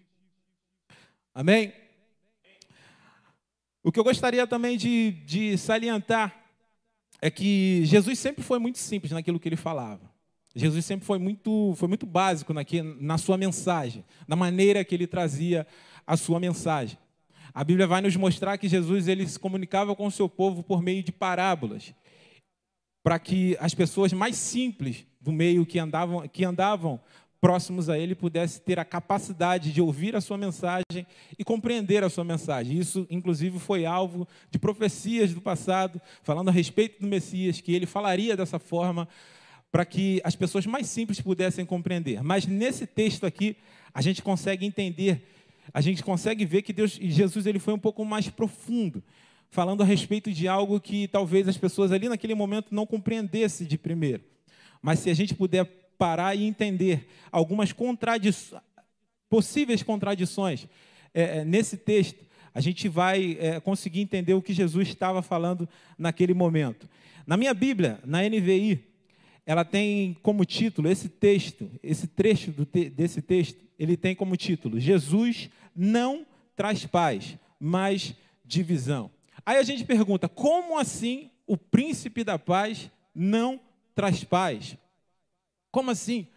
Amém? 1.33 1.73
O 3.83 3.91
que 3.91 3.99
eu 3.99 4.03
gostaria 4.03 4.45
também 4.45 4.77
de, 4.77 5.11
de 5.25 5.57
salientar 5.57 6.45
é 7.19 7.31
que 7.31 7.81
Jesus 7.85 8.19
sempre 8.19 8.43
foi 8.43 8.59
muito 8.59 8.77
simples 8.77 9.11
naquilo 9.11 9.39
que 9.39 9.49
ele 9.49 9.55
falava. 9.55 10.11
Jesus 10.55 10.85
sempre 10.85 11.05
foi 11.05 11.17
muito, 11.17 11.73
foi 11.77 11.87
muito 11.87 12.05
básico 12.05 12.53
na 12.99 13.17
sua 13.17 13.37
mensagem, 13.37 14.03
na 14.27 14.35
maneira 14.35 14.83
que 14.83 14.93
ele 14.93 15.07
trazia 15.07 15.65
a 16.05 16.17
sua 16.17 16.39
mensagem. 16.39 16.97
A 17.57 17.63
Bíblia 17.63 17.87
vai 17.87 18.01
nos 18.01 18.15
mostrar 18.15 18.55
que 18.59 18.67
Jesus 18.67 19.07
ele 19.07 19.27
se 19.27 19.39
comunicava 19.39 19.95
com 19.95 20.05
o 20.05 20.11
seu 20.11 20.29
povo 20.29 20.61
por 20.61 20.79
meio 20.79 21.01
de 21.01 21.11
parábolas, 21.11 21.91
para 23.03 23.17
que 23.17 23.57
as 23.59 23.73
pessoas 23.73 24.13
mais 24.13 24.35
simples 24.35 25.07
do 25.19 25.31
meio 25.31 25.65
que 25.65 25.79
andavam, 25.79 26.27
que 26.27 26.45
andavam 26.45 27.01
próximos 27.41 27.89
a 27.89 27.97
ele 27.97 28.13
pudessem 28.13 28.61
ter 28.63 28.77
a 28.77 28.85
capacidade 28.85 29.73
de 29.73 29.81
ouvir 29.81 30.15
a 30.15 30.21
sua 30.21 30.37
mensagem 30.37 31.07
e 31.35 31.43
compreender 31.43 32.03
a 32.03 32.11
sua 32.11 32.23
mensagem. 32.23 32.77
Isso, 32.77 33.07
inclusive, 33.09 33.57
foi 33.57 33.87
alvo 33.87 34.27
de 34.51 34.59
profecias 34.59 35.33
do 35.33 35.41
passado, 35.41 35.99
falando 36.21 36.49
a 36.49 36.51
respeito 36.51 37.01
do 37.01 37.07
Messias, 37.07 37.59
que 37.59 37.73
ele 37.73 37.87
falaria 37.87 38.37
dessa 38.37 38.59
forma 38.59 39.07
para 39.71 39.83
que 39.83 40.21
as 40.23 40.35
pessoas 40.35 40.67
mais 40.67 40.85
simples 40.85 41.19
pudessem 41.19 41.65
compreender. 41.65 42.21
Mas 42.21 42.45
nesse 42.45 42.85
texto 42.85 43.25
aqui, 43.25 43.57
a 43.91 44.01
gente 44.01 44.21
consegue 44.21 44.63
entender, 44.63 45.27
a 45.73 45.81
gente 45.81 46.03
consegue 46.03 46.45
ver 46.45 46.61
que 46.61 46.73
Deus, 46.73 46.91
Jesus 46.91 47.45
ele 47.45 47.59
foi 47.59 47.73
um 47.73 47.79
pouco 47.79 48.03
mais 48.05 48.29
profundo, 48.29 49.03
falando 49.49 49.81
a 49.81 49.85
respeito 49.85 50.31
de 50.31 50.47
algo 50.47 50.79
que 50.79 51.07
talvez 51.07 51.47
as 51.47 51.57
pessoas 51.57 51.91
ali 51.91 52.09
naquele 52.09 52.35
momento 52.35 52.73
não 52.73 52.85
compreendessem 52.85 53.67
de 53.67 53.77
primeiro. 53.77 54.23
Mas 54.81 54.99
se 54.99 55.09
a 55.09 55.13
gente 55.13 55.33
puder 55.33 55.65
parar 55.97 56.35
e 56.35 56.45
entender 56.45 57.07
algumas 57.31 57.71
contradições, 57.71 58.61
possíveis 59.29 59.83
contradições 59.83 60.67
é, 61.13 61.39
é, 61.39 61.45
nesse 61.45 61.77
texto, 61.77 62.25
a 62.53 62.61
gente 62.61 62.87
vai 62.87 63.37
é, 63.39 63.59
conseguir 63.59 64.01
entender 64.01 64.33
o 64.33 64.41
que 64.41 64.53
Jesus 64.53 64.87
estava 64.87 65.21
falando 65.21 65.67
naquele 65.97 66.33
momento. 66.33 66.89
Na 67.25 67.35
minha 67.37 67.53
Bíblia, 67.53 67.99
na 68.05 68.21
NVI, 68.23 68.83
ela 69.47 69.63
tem 69.63 70.13
como 70.21 70.43
título 70.43 70.89
esse 70.89 71.07
texto, 71.07 71.71
esse 71.81 72.05
trecho 72.05 72.51
te, 72.65 72.89
desse 72.89 73.21
texto, 73.21 73.63
ele 73.79 73.95
tem 73.95 74.13
como 74.13 74.35
título: 74.35 74.77
Jesus 74.77 75.49
não 75.73 76.27
traz 76.53 76.85
paz, 76.85 77.37
mas 77.57 78.13
divisão. 78.43 79.09
Aí 79.45 79.57
a 79.57 79.63
gente 79.63 79.85
pergunta: 79.85 80.27
como 80.27 80.77
assim 80.77 81.31
o 81.47 81.55
príncipe 81.55 82.25
da 82.25 82.37
paz 82.37 82.91
não 83.15 83.57
traz 83.95 84.21
paz? 84.21 84.75
Como 85.71 85.91
assim? 85.91 86.27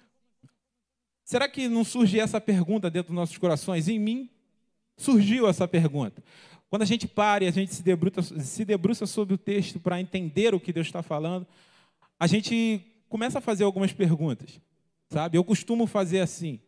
Será 1.24 1.48
que 1.48 1.68
não 1.68 1.82
surge 1.82 2.20
essa 2.20 2.40
pergunta 2.40 2.88
dentro 2.88 3.08
dos 3.08 3.16
nossos 3.16 3.38
corações? 3.38 3.88
Em 3.88 3.98
mim 3.98 4.30
surgiu 4.96 5.48
essa 5.48 5.66
pergunta. 5.66 6.22
Quando 6.68 6.82
a 6.82 6.86
gente 6.86 7.08
para 7.08 7.42
e 7.42 7.48
a 7.48 7.50
gente 7.50 7.74
se 7.74 7.82
debruça, 7.82 8.38
se 8.38 8.64
debruça 8.64 9.04
sobre 9.04 9.34
o 9.34 9.38
texto 9.38 9.80
para 9.80 10.00
entender 10.00 10.54
o 10.54 10.60
que 10.60 10.72
Deus 10.72 10.86
está 10.86 11.02
falando, 11.02 11.44
a 12.20 12.28
gente 12.28 12.86
começa 13.10 13.38
a 13.38 13.42
fazer 13.42 13.64
algumas 13.64 13.92
perguntas, 13.92 14.60
sabe? 15.08 15.36
Eu 15.36 15.44
costumo 15.44 15.84
fazer 15.86 16.20
assim. 16.20 16.60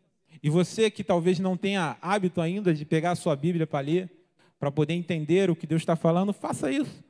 E 0.43 0.49
você 0.49 0.91
que 0.91 1.03
talvez 1.03 1.39
não 1.39 1.55
tenha 1.55 1.97
hábito 2.01 2.41
ainda 2.41 2.73
de 2.73 2.83
pegar 2.83 3.11
a 3.11 3.15
sua 3.15 3.33
Bíblia 3.33 3.65
para 3.65 3.79
ler, 3.79 4.11
para 4.59 4.69
poder 4.69 4.93
entender 4.93 5.49
o 5.49 5.55
que 5.55 5.65
Deus 5.65 5.81
está 5.81 5.95
falando, 5.95 6.33
faça 6.33 6.69
isso. 6.69 7.01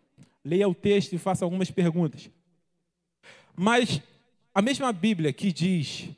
Leia 0.45 0.69
o 0.69 0.75
texto 0.75 1.13
e 1.13 1.17
faça 1.17 1.43
algumas 1.43 1.71
perguntas. 1.71 2.29
Mas 3.55 4.01
a 4.53 4.61
mesma 4.61 4.93
Bíblia 4.93 5.33
que 5.33 5.51
diz, 5.51 6.09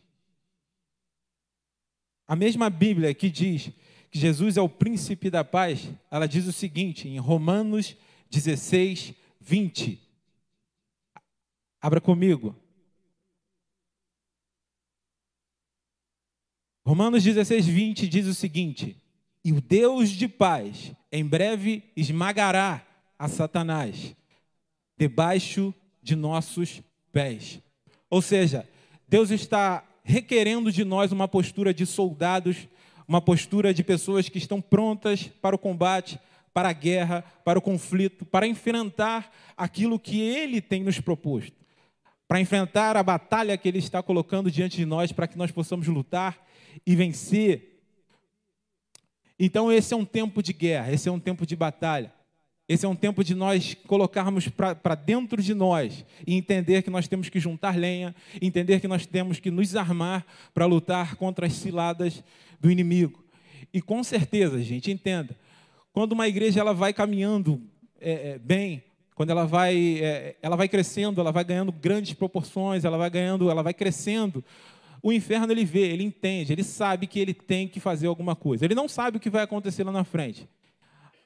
a 2.28 2.36
mesma 2.36 2.70
Bíblia 2.70 3.14
que 3.14 3.30
diz 3.30 3.72
que 4.12 4.20
Jesus 4.20 4.58
é 4.58 4.62
o 4.62 4.68
príncipe 4.68 5.30
da 5.30 5.44
paz, 5.44 5.90
ela 6.12 6.28
diz 6.28 6.48
o 6.48 6.52
seguinte 6.52 7.08
em 7.08 7.18
Romanos 7.18 7.96
16, 8.30 9.14
20. 9.40 10.02
Abra 11.82 12.02
comigo. 12.02 12.54
Romanos 16.88 17.24
16, 17.24 17.66
20 17.66 18.08
diz 18.08 18.28
o 18.28 18.34
seguinte: 18.36 18.96
E 19.44 19.52
o 19.52 19.60
Deus 19.60 20.10
de 20.10 20.28
paz 20.28 20.92
em 21.12 21.26
breve 21.26 21.84
esmagará 21.96 22.86
a 23.18 23.28
Satanás 23.28 24.16
debaixo 24.96 25.74
de 26.04 26.16
nossos 26.16 26.84
pés. 27.12 27.60
Ou 28.08 28.22
seja, 28.22 28.70
Deus 29.08 29.32
está 29.32 29.84
requerendo 30.04 30.72
de 30.72 30.86
nós 30.86 31.12
uma 31.12 31.28
postura 31.28 31.74
de 31.74 31.88
soldados, 31.88 32.68
uma 33.08 33.20
postura 33.20 33.74
de 33.74 33.84
pessoas 33.84 34.30
que 34.30 34.38
estão 34.38 34.62
prontas 34.62 35.24
para 35.42 35.56
o 35.56 35.60
combate, 35.60 36.20
para 36.54 36.70
a 36.70 36.74
guerra, 36.74 37.24
para 37.44 37.58
o 37.58 37.62
conflito, 37.64 38.26
para 38.26 38.46
enfrentar 38.46 39.34
aquilo 39.58 39.98
que 39.98 40.22
Ele 40.22 40.62
tem 40.62 40.84
nos 40.84 41.00
proposto, 41.00 41.66
para 42.28 42.40
enfrentar 42.40 42.96
a 42.96 43.02
batalha 43.02 43.58
que 43.58 43.68
Ele 43.68 43.80
está 43.80 44.04
colocando 44.04 44.52
diante 44.52 44.78
de 44.78 44.86
nós, 44.86 45.12
para 45.12 45.28
que 45.28 45.36
nós 45.38 45.50
possamos 45.50 45.88
lutar 45.88 46.45
e 46.86 46.96
vencer. 46.96 47.82
Então, 49.40 49.72
esse 49.72 49.94
é 49.94 49.98
um 49.98 50.06
tempo 50.06 50.42
de 50.42 50.54
guerra, 50.54 50.92
esse 50.92 51.10
é 51.10 51.12
um 51.12 51.20
tempo 51.20 51.46
de 51.46 51.56
batalha. 51.56 52.14
Esse 52.68 52.84
é 52.84 52.90
um 52.90 52.96
tempo 52.96 53.24
de 53.24 53.36
nós 53.36 53.76
colocarmos 53.86 54.48
para 54.48 54.96
dentro 54.96 55.40
de 55.40 55.54
nós 55.54 56.04
e 56.26 56.34
entender 56.34 56.82
que 56.82 56.90
nós 56.90 57.08
temos 57.08 57.30
que 57.30 57.40
juntar 57.40 57.78
lenha, 57.78 58.16
entender 58.42 58.80
que 58.80 58.88
nós 58.88 59.06
temos 59.06 59.40
que 59.40 59.52
nos 59.52 59.76
armar 59.76 60.26
para 60.52 60.66
lutar 60.66 61.16
contra 61.16 61.46
as 61.46 61.54
ciladas 61.54 62.24
do 62.60 62.72
inimigo. 62.72 63.24
E 63.72 63.82
com 63.82 64.04
certeza, 64.04 64.64
gente, 64.64 64.90
entenda, 64.92 65.38
quando 65.94 66.14
uma 66.14 66.28
igreja 66.28 66.60
ela 66.60 66.74
vai 66.74 66.92
caminhando 66.92 67.62
é, 68.02 68.32
é, 68.32 68.40
bem, 68.40 68.84
quando 69.14 69.30
ela 69.30 69.46
vai, 69.46 70.00
é, 70.02 70.36
ela 70.42 70.56
vai 70.56 70.68
crescendo, 70.68 71.22
ela 71.22 71.32
vai 71.32 71.44
ganhando 71.44 71.72
grandes 71.72 72.14
proporções, 72.14 72.84
ela 72.84 72.98
vai 72.98 73.10
ganhando, 73.12 73.50
ela 73.50 73.62
vai 73.62 73.74
crescendo, 73.74 74.44
o 75.06 75.14
inferno 75.14 75.54
ele 75.54 75.64
vê, 75.64 75.82
ele 75.82 76.04
entende, 76.04 76.52
ele 76.52 76.64
sabe 76.64 77.06
que 77.06 77.20
ele 77.20 77.32
tem 77.32 77.68
que 77.68 77.80
fazer 77.80 78.08
alguma 78.08 78.36
coisa. 78.36 78.66
Ele 78.66 78.74
não 78.74 78.88
sabe 78.88 79.18
o 79.18 79.20
que 79.20 79.30
vai 79.30 79.44
acontecer 79.44 79.84
lá 79.84 79.92
na 79.92 80.04
frente. 80.04 80.50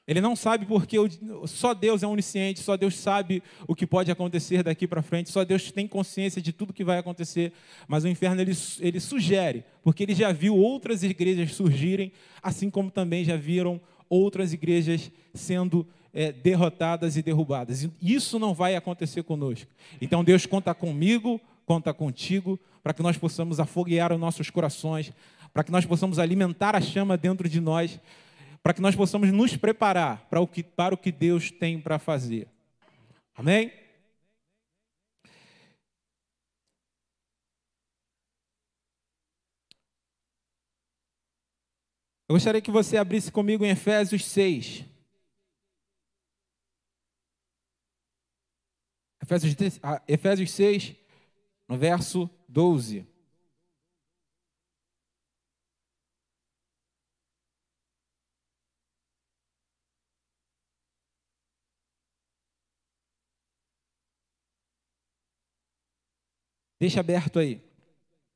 Ele 0.06 0.20
não 0.20 0.36
sabe 0.36 0.66
porque 0.66 0.98
só 1.46 1.72
Deus 1.72 2.02
é 2.02 2.06
onisciente, 2.06 2.60
só 2.60 2.76
Deus 2.76 2.94
sabe 2.94 3.42
o 3.66 3.74
que 3.74 3.86
pode 3.86 4.10
acontecer 4.10 4.62
daqui 4.62 4.86
para 4.86 5.00
frente, 5.00 5.30
só 5.30 5.46
Deus 5.46 5.72
tem 5.72 5.88
consciência 5.88 6.42
de 6.42 6.52
tudo 6.52 6.74
que 6.74 6.84
vai 6.84 6.98
acontecer. 6.98 7.54
Mas 7.88 8.04
o 8.04 8.08
inferno 8.08 8.42
ele, 8.42 8.52
ele 8.80 9.00
sugere, 9.00 9.64
porque 9.82 10.02
ele 10.02 10.14
já 10.14 10.30
viu 10.30 10.54
outras 10.58 11.02
igrejas 11.02 11.54
surgirem, 11.54 12.12
assim 12.42 12.68
como 12.68 12.90
também 12.90 13.24
já 13.24 13.36
viram 13.36 13.80
outras 14.10 14.52
igrejas 14.52 15.10
sendo 15.32 15.86
é, 16.12 16.30
derrotadas 16.30 17.16
e 17.16 17.22
derrubadas. 17.22 17.88
Isso 18.02 18.38
não 18.38 18.52
vai 18.52 18.76
acontecer 18.76 19.22
conosco. 19.22 19.70
Então 20.02 20.22
Deus 20.22 20.44
conta 20.44 20.74
comigo, 20.74 21.40
conta 21.70 21.94
contigo, 21.94 22.58
para 22.82 22.92
que 22.92 23.00
nós 23.00 23.16
possamos 23.16 23.60
afoguear 23.60 24.12
os 24.12 24.18
nossos 24.18 24.50
corações, 24.50 25.12
para 25.52 25.62
que 25.62 25.70
nós 25.70 25.86
possamos 25.86 26.18
alimentar 26.18 26.74
a 26.74 26.80
chama 26.80 27.16
dentro 27.16 27.48
de 27.48 27.60
nós 27.60 28.00
para 28.60 28.74
que 28.74 28.80
nós 28.80 28.96
possamos 28.96 29.30
nos 29.30 29.56
preparar 29.56 30.28
para 30.28 30.40
o 30.40 30.48
que, 30.48 30.64
para 30.64 30.94
o 30.94 30.98
que 30.98 31.12
Deus 31.12 31.48
tem 31.48 31.80
para 31.80 31.96
fazer. 31.96 32.48
Amém? 33.36 33.72
Eu 42.28 42.34
gostaria 42.34 42.60
que 42.60 42.70
você 42.72 42.96
abrisse 42.96 43.30
comigo 43.30 43.64
em 43.64 43.70
Efésios 43.70 44.24
6. 44.24 44.84
Efésios, 49.22 49.80
ah, 49.84 50.02
Efésios 50.08 50.50
6, 50.50 50.99
no 51.70 51.78
verso 51.78 52.28
12. 52.48 53.06
Deixa 66.80 66.98
aberto 66.98 67.38
aí. 67.38 67.62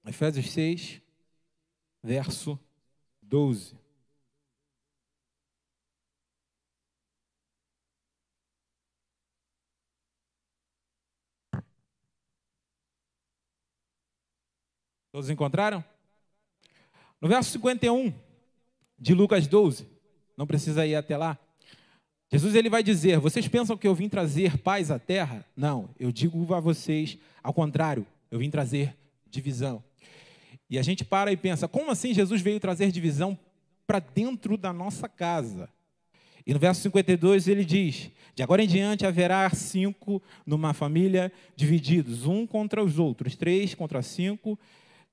Efésios 0.06 0.52
6, 0.52 1.02
verso 2.04 2.56
12. 3.20 3.83
Todos 15.14 15.30
encontraram? 15.30 15.84
No 17.20 17.28
verso 17.28 17.48
51 17.52 18.12
de 18.98 19.14
Lucas 19.14 19.46
12, 19.46 19.86
não 20.36 20.44
precisa 20.44 20.84
ir 20.84 20.96
até 20.96 21.16
lá. 21.16 21.38
Jesus 22.32 22.56
ele 22.56 22.68
vai 22.68 22.82
dizer: 22.82 23.20
Vocês 23.20 23.46
pensam 23.46 23.76
que 23.76 23.86
eu 23.86 23.94
vim 23.94 24.08
trazer 24.08 24.58
paz 24.58 24.90
à 24.90 24.98
terra? 24.98 25.46
Não, 25.56 25.88
eu 26.00 26.10
digo 26.10 26.52
a 26.52 26.58
vocês 26.58 27.16
ao 27.44 27.54
contrário 27.54 28.04
eu 28.28 28.40
vim 28.40 28.50
trazer 28.50 28.96
divisão. 29.30 29.84
E 30.68 30.80
a 30.80 30.82
gente 30.82 31.04
para 31.04 31.30
e 31.30 31.36
pensa: 31.36 31.68
como 31.68 31.92
assim 31.92 32.12
Jesus 32.12 32.42
veio 32.42 32.58
trazer 32.58 32.90
divisão 32.90 33.38
para 33.86 34.00
dentro 34.00 34.56
da 34.56 34.72
nossa 34.72 35.08
casa? 35.08 35.68
E 36.44 36.52
no 36.52 36.58
verso 36.58 36.80
52 36.80 37.46
ele 37.46 37.64
diz: 37.64 38.10
De 38.34 38.42
agora 38.42 38.64
em 38.64 38.66
diante 38.66 39.06
haverá 39.06 39.48
cinco 39.50 40.20
numa 40.44 40.74
família 40.74 41.30
divididos, 41.54 42.26
um 42.26 42.44
contra 42.44 42.82
os 42.82 42.98
outros, 42.98 43.36
três 43.36 43.76
contra 43.76 44.02
cinco, 44.02 44.58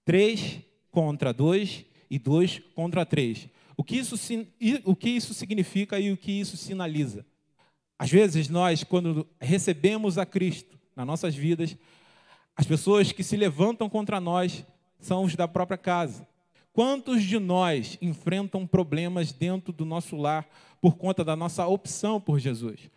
três 0.05 0.59
contra 0.91 1.33
dois 1.33 1.85
e 2.09 2.19
dois 2.19 2.61
contra 2.75 3.05
três. 3.05 3.47
O 3.77 3.83
que 3.83 3.97
isso, 3.97 4.15
o 4.83 4.95
que 4.95 5.09
isso 5.09 5.33
significa 5.33 5.99
e 5.99 6.11
o 6.11 6.17
que 6.17 6.31
isso 6.31 6.57
sinaliza? 6.57 7.25
Às 7.97 8.11
vezes 8.11 8.49
nós, 8.49 8.83
quando 8.83 9.27
recebemos 9.39 10.17
a 10.17 10.25
Cristo 10.25 10.77
nas 10.95 11.07
nossas 11.07 11.35
vidas, 11.35 11.75
as 12.55 12.65
pessoas 12.65 13.11
que 13.11 13.23
se 13.23 13.37
levantam 13.37 13.89
contra 13.89 14.19
nós 14.19 14.65
são 14.99 15.23
os 15.23 15.35
da 15.35 15.47
própria 15.47 15.77
casa. 15.77 16.27
Quantos 16.73 17.23
de 17.23 17.39
nós 17.39 17.97
enfrentam 18.01 18.65
problemas 18.65 19.31
dentro 19.31 19.73
do 19.73 19.83
nosso 19.83 20.15
lar 20.15 20.47
por 20.79 20.95
conta 20.95 21.23
da 21.23 21.35
nossa 21.35 21.65
opção 21.67 22.19
por 22.19 22.39
Jesus? 22.39 22.89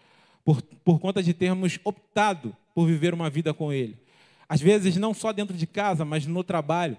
Por, 0.44 0.62
por 0.62 1.00
conta 1.00 1.22
de 1.22 1.32
termos 1.32 1.78
optado 1.82 2.54
por 2.74 2.86
viver 2.86 3.14
uma 3.14 3.30
vida 3.30 3.54
com 3.54 3.72
Ele? 3.72 3.96
Às 4.48 4.60
vezes, 4.60 4.96
não 4.96 5.14
só 5.14 5.32
dentro 5.32 5.56
de 5.56 5.66
casa, 5.66 6.04
mas 6.04 6.26
no 6.26 6.44
trabalho. 6.44 6.96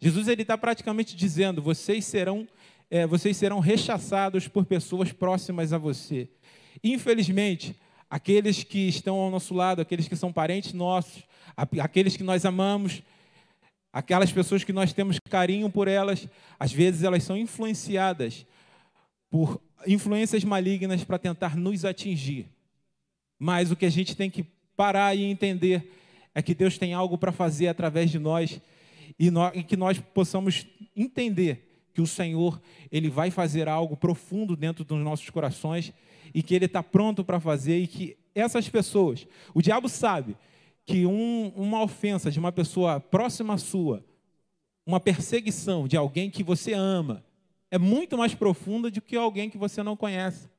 Jesus 0.00 0.28
ele 0.28 0.42
está 0.42 0.56
praticamente 0.56 1.16
dizendo: 1.16 1.62
vocês 1.62 2.04
serão, 2.04 2.46
é, 2.90 3.06
vocês 3.06 3.36
serão 3.36 3.60
rechaçados 3.60 4.48
por 4.48 4.64
pessoas 4.64 5.12
próximas 5.12 5.72
a 5.72 5.78
você. 5.78 6.28
Infelizmente, 6.82 7.76
aqueles 8.08 8.62
que 8.62 8.88
estão 8.88 9.16
ao 9.16 9.30
nosso 9.30 9.54
lado, 9.54 9.80
aqueles 9.80 10.08
que 10.08 10.16
são 10.16 10.32
parentes 10.32 10.72
nossos, 10.72 11.22
aqueles 11.80 12.16
que 12.16 12.22
nós 12.22 12.44
amamos, 12.44 13.02
aquelas 13.92 14.30
pessoas 14.30 14.62
que 14.62 14.72
nós 14.72 14.92
temos 14.92 15.18
carinho 15.30 15.70
por 15.70 15.88
elas, 15.88 16.28
às 16.58 16.72
vezes 16.72 17.02
elas 17.02 17.22
são 17.22 17.36
influenciadas 17.36 18.46
por 19.30 19.60
influências 19.86 20.44
malignas 20.44 21.04
para 21.04 21.18
tentar 21.18 21.56
nos 21.56 21.84
atingir. 21.84 22.46
Mas 23.38 23.70
o 23.70 23.76
que 23.76 23.86
a 23.86 23.90
gente 23.90 24.16
tem 24.16 24.30
que 24.30 24.44
parar 24.76 25.14
e 25.14 25.24
entender 25.24 25.90
é 26.36 26.42
que 26.42 26.54
Deus 26.54 26.76
tem 26.76 26.92
algo 26.92 27.16
para 27.16 27.32
fazer 27.32 27.66
através 27.66 28.10
de 28.10 28.18
nós 28.18 28.60
e, 29.18 29.32
e, 29.54 29.62
que 29.62 29.74
nós 29.74 29.98
possamos 29.98 30.66
entender 30.94 31.80
que 31.94 32.02
o 32.02 32.06
Senhor 32.06 32.60
ele 32.92 33.08
vai 33.08 33.30
fazer 33.30 33.70
algo 33.70 33.96
profundo 33.96 34.54
dentro 34.54 34.84
dos 34.84 34.98
nossos 34.98 35.30
corações 35.30 35.94
e 36.34 36.42
que 36.42 36.54
Ele 36.54 36.66
está 36.66 36.82
pronto 36.82 37.24
para 37.24 37.40
fazer 37.40 37.78
e 37.78 37.86
que 37.86 38.18
essas 38.34 38.68
pessoas, 38.68 39.26
o 39.54 39.62
diabo 39.62 39.88
sabe 39.88 40.36
que 40.84 41.06
um, 41.06 41.50
uma 41.56 41.82
ofensa 41.82 42.30
de 42.30 42.38
uma 42.38 42.52
pessoa 42.52 43.00
próxima 43.00 43.56
sua, 43.56 44.04
uma 44.84 45.00
perseguição 45.00 45.88
de 45.88 45.96
alguém 45.96 46.28
que 46.28 46.42
você 46.42 46.74
ama, 46.74 47.24
é 47.70 47.78
muito 47.78 48.18
mais 48.18 48.34
profunda 48.34 48.90
do 48.90 49.00
que 49.00 49.16
alguém 49.16 49.48
que 49.48 49.56
você 49.56 49.82
não 49.82 49.96
conhece. 49.96 50.50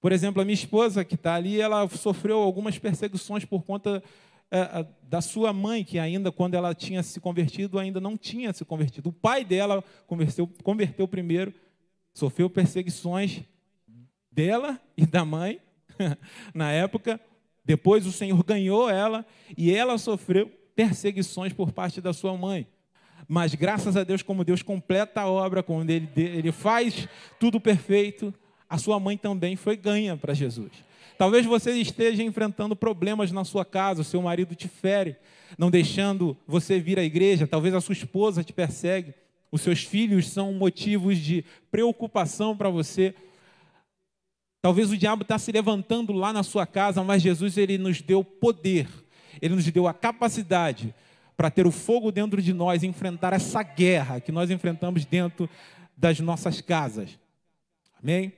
Por 0.00 0.12
exemplo, 0.12 0.40
a 0.40 0.44
minha 0.44 0.54
esposa 0.54 1.04
que 1.04 1.14
está 1.14 1.34
ali, 1.34 1.60
ela 1.60 1.88
sofreu 1.88 2.38
algumas 2.38 2.78
perseguições 2.78 3.44
por 3.44 3.62
conta 3.64 4.02
é, 4.50 4.86
da 5.02 5.20
sua 5.20 5.52
mãe, 5.52 5.82
que 5.82 5.98
ainda, 5.98 6.30
quando 6.30 6.54
ela 6.54 6.74
tinha 6.74 7.02
se 7.02 7.20
convertido, 7.20 7.78
ainda 7.78 8.00
não 8.00 8.16
tinha 8.16 8.52
se 8.52 8.64
convertido. 8.64 9.08
O 9.08 9.12
pai 9.12 9.44
dela 9.44 9.82
converteu, 10.06 10.46
converteu 10.62 11.08
primeiro, 11.08 11.52
sofreu 12.14 12.48
perseguições 12.48 13.42
dela 14.30 14.80
e 14.96 15.06
da 15.06 15.24
mãe 15.24 15.60
na 16.54 16.70
época, 16.70 17.20
depois 17.64 18.06
o 18.06 18.12
Senhor 18.12 18.42
ganhou 18.44 18.88
ela 18.88 19.26
e 19.56 19.74
ela 19.74 19.98
sofreu 19.98 20.48
perseguições 20.74 21.52
por 21.52 21.72
parte 21.72 22.00
da 22.00 22.12
sua 22.12 22.36
mãe. 22.36 22.66
Mas 23.26 23.54
graças 23.54 23.96
a 23.96 24.04
Deus, 24.04 24.22
como 24.22 24.44
Deus 24.44 24.62
completa 24.62 25.22
a 25.22 25.28
obra, 25.28 25.62
quando 25.62 25.90
ele, 25.90 26.08
ele 26.14 26.52
faz 26.52 27.08
tudo 27.40 27.60
perfeito, 27.60 28.32
a 28.68 28.78
sua 28.78 28.98
mãe 28.98 29.16
também 29.16 29.56
foi 29.56 29.76
ganha 29.76 30.16
para 30.16 30.34
Jesus. 30.34 30.72
Talvez 31.18 31.46
você 31.46 31.72
esteja 31.72 32.22
enfrentando 32.22 32.76
problemas 32.76 33.32
na 33.32 33.44
sua 33.44 33.64
casa, 33.64 34.02
o 34.02 34.04
seu 34.04 34.20
marido 34.20 34.54
te 34.54 34.68
fere, 34.68 35.16
não 35.56 35.70
deixando 35.70 36.36
você 36.46 36.78
vir 36.78 36.98
à 36.98 37.04
igreja, 37.04 37.46
talvez 37.46 37.74
a 37.74 37.80
sua 37.80 37.94
esposa 37.94 38.44
te 38.44 38.52
persegue, 38.52 39.14
os 39.50 39.62
seus 39.62 39.82
filhos 39.82 40.28
são 40.28 40.52
motivos 40.52 41.16
de 41.18 41.44
preocupação 41.70 42.56
para 42.56 42.68
você. 42.68 43.14
Talvez 44.60 44.90
o 44.90 44.96
diabo 44.96 45.22
está 45.22 45.38
se 45.38 45.50
levantando 45.52 46.12
lá 46.12 46.32
na 46.32 46.42
sua 46.42 46.66
casa, 46.66 47.02
mas 47.02 47.22
Jesus 47.22 47.56
ele 47.56 47.78
nos 47.78 48.02
deu 48.02 48.22
poder, 48.22 48.88
ele 49.40 49.54
nos 49.54 49.64
deu 49.64 49.86
a 49.86 49.94
capacidade 49.94 50.94
para 51.36 51.50
ter 51.50 51.66
o 51.66 51.70
fogo 51.70 52.10
dentro 52.10 52.42
de 52.42 52.52
nós 52.52 52.82
enfrentar 52.82 53.32
essa 53.32 53.62
guerra 53.62 54.20
que 54.20 54.32
nós 54.32 54.50
enfrentamos 54.50 55.04
dentro 55.04 55.48
das 55.96 56.20
nossas 56.20 56.60
casas. 56.60 57.18
Amém? 58.02 58.32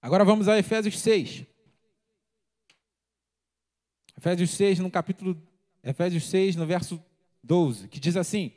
Agora 0.00 0.24
vamos 0.24 0.46
a 0.48 0.56
Efésios 0.56 0.98
6. 1.00 1.44
Efésios 4.16 4.50
6, 4.50 4.78
no 4.78 4.90
capítulo 4.90 5.40
Efésios 5.82 6.28
6, 6.28 6.54
no 6.54 6.66
verso 6.66 7.02
12, 7.42 7.88
que 7.88 7.98
diz 7.98 8.16
assim: 8.16 8.52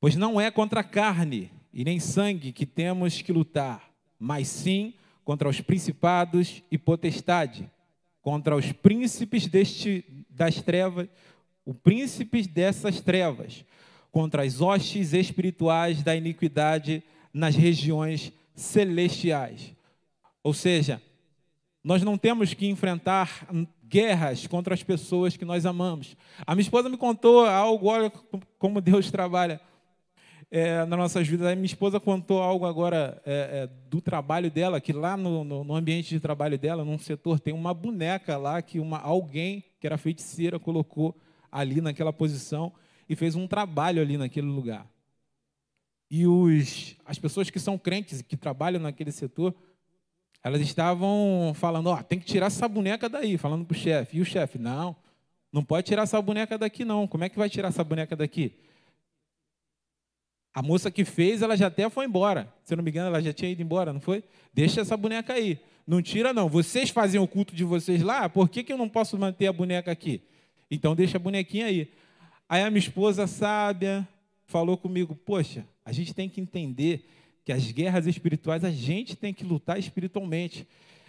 Pois 0.00 0.14
não 0.14 0.40
é 0.40 0.50
contra 0.50 0.80
a 0.80 0.84
carne 0.84 1.50
e 1.72 1.84
nem 1.84 1.98
sangue 1.98 2.52
que 2.52 2.64
temos 2.64 3.20
que 3.20 3.32
lutar, 3.32 3.90
mas 4.18 4.46
sim 4.46 4.94
contra 5.24 5.48
os 5.48 5.60
principados 5.60 6.62
e 6.70 6.78
potestade, 6.78 7.68
contra 8.22 8.54
os 8.54 8.70
príncipes 8.70 9.48
deste, 9.48 10.04
das 10.30 10.62
trevas, 10.62 11.08
o 11.64 11.74
príncipes 11.74 12.46
dessas 12.46 13.00
trevas, 13.00 13.64
contra 14.12 14.44
as 14.44 14.60
hostes 14.60 15.12
espirituais 15.12 16.00
da 16.04 16.14
iniquidade 16.14 17.02
nas 17.34 17.56
regiões 17.56 18.32
celestiais. 18.54 19.75
Ou 20.46 20.54
seja, 20.54 21.02
nós 21.82 22.04
não 22.04 22.16
temos 22.16 22.54
que 22.54 22.68
enfrentar 22.68 23.48
guerras 23.82 24.46
contra 24.46 24.74
as 24.74 24.80
pessoas 24.80 25.36
que 25.36 25.44
nós 25.44 25.66
amamos. 25.66 26.16
A 26.46 26.54
minha 26.54 26.62
esposa 26.62 26.88
me 26.88 26.96
contou 26.96 27.44
algo, 27.44 27.88
olha 27.88 28.12
como 28.56 28.80
Deus 28.80 29.10
trabalha 29.10 29.60
é, 30.48 30.84
nas 30.84 30.96
nossas 30.96 31.26
vidas. 31.26 31.48
A 31.48 31.56
minha 31.56 31.66
esposa 31.66 31.98
contou 31.98 32.40
algo 32.40 32.64
agora 32.64 33.20
é, 33.26 33.32
é, 33.64 33.88
do 33.90 34.00
trabalho 34.00 34.48
dela, 34.48 34.80
que 34.80 34.92
lá 34.92 35.16
no, 35.16 35.42
no, 35.42 35.64
no, 35.64 35.74
ambiente 35.74 36.10
de 36.10 36.20
trabalho 36.20 36.56
dela, 36.56 36.84
num 36.84 36.96
setor, 36.96 37.40
tem 37.40 37.52
uma 37.52 37.74
boneca 37.74 38.36
lá 38.36 38.62
que 38.62 38.78
uma, 38.78 39.00
alguém 39.00 39.64
que 39.80 39.86
era 39.88 39.98
feiticeira 39.98 40.60
colocou 40.60 41.12
ali 41.50 41.80
naquela 41.80 42.12
posição 42.12 42.72
e 43.08 43.16
fez 43.16 43.34
um 43.34 43.48
trabalho 43.48 44.00
ali 44.00 44.16
naquele 44.16 44.46
lugar. 44.46 44.86
E 46.08 46.24
os, 46.24 46.94
as 47.04 47.18
pessoas 47.18 47.50
que 47.50 47.58
são 47.58 47.76
crentes, 47.76 48.22
que 48.22 48.36
trabalham 48.36 48.80
naquele 48.80 49.10
setor, 49.10 49.52
elas 50.46 50.60
estavam 50.60 51.52
falando, 51.56 51.88
ó, 51.88 52.00
tem 52.00 52.20
que 52.20 52.24
tirar 52.24 52.46
essa 52.46 52.68
boneca 52.68 53.08
daí, 53.08 53.36
falando 53.36 53.64
para 53.64 53.74
o 53.74 53.76
chefe. 53.76 54.18
E 54.18 54.20
o 54.20 54.24
chefe, 54.24 54.60
não, 54.60 54.94
não 55.52 55.64
pode 55.64 55.88
tirar 55.88 56.04
essa 56.04 56.22
boneca 56.22 56.56
daqui 56.56 56.84
não. 56.84 57.04
Como 57.04 57.24
é 57.24 57.28
que 57.28 57.36
vai 57.36 57.50
tirar 57.50 57.66
essa 57.66 57.82
boneca 57.82 58.14
daqui? 58.14 58.52
A 60.54 60.62
moça 60.62 60.88
que 60.88 61.04
fez, 61.04 61.42
ela 61.42 61.56
já 61.56 61.66
até 61.66 61.90
foi 61.90 62.06
embora. 62.06 62.48
Se 62.62 62.72
eu 62.72 62.76
não 62.76 62.84
me 62.84 62.92
engano, 62.92 63.08
ela 63.08 63.20
já 63.20 63.32
tinha 63.32 63.50
ido 63.50 63.60
embora, 63.60 63.92
não 63.92 64.00
foi? 64.00 64.22
Deixa 64.54 64.82
essa 64.82 64.96
boneca 64.96 65.32
aí. 65.32 65.58
Não 65.84 66.00
tira, 66.00 66.32
não. 66.32 66.48
Vocês 66.48 66.90
fazem 66.90 67.20
o 67.20 67.26
culto 67.26 67.52
de 67.52 67.64
vocês 67.64 68.00
lá, 68.00 68.28
por 68.28 68.48
que, 68.48 68.62
que 68.62 68.72
eu 68.72 68.78
não 68.78 68.88
posso 68.88 69.18
manter 69.18 69.48
a 69.48 69.52
boneca 69.52 69.90
aqui? 69.90 70.22
Então 70.70 70.94
deixa 70.94 71.16
a 71.16 71.20
bonequinha 71.20 71.66
aí. 71.66 71.90
Aí 72.48 72.62
a 72.62 72.70
minha 72.70 72.78
esposa 72.78 73.26
sábia 73.26 74.06
falou 74.44 74.76
comigo, 74.78 75.12
poxa, 75.12 75.66
a 75.84 75.90
gente 75.90 76.14
tem 76.14 76.28
que 76.28 76.40
entender 76.40 77.04
que 77.46 77.52
as 77.52 77.70
guerras 77.70 78.08
espirituais 78.08 78.64
a 78.64 78.72
gente 78.72 79.14
tem 79.14 79.32
que 79.32 79.44
lutar 79.44 79.78
espiritualmente. 79.78 80.66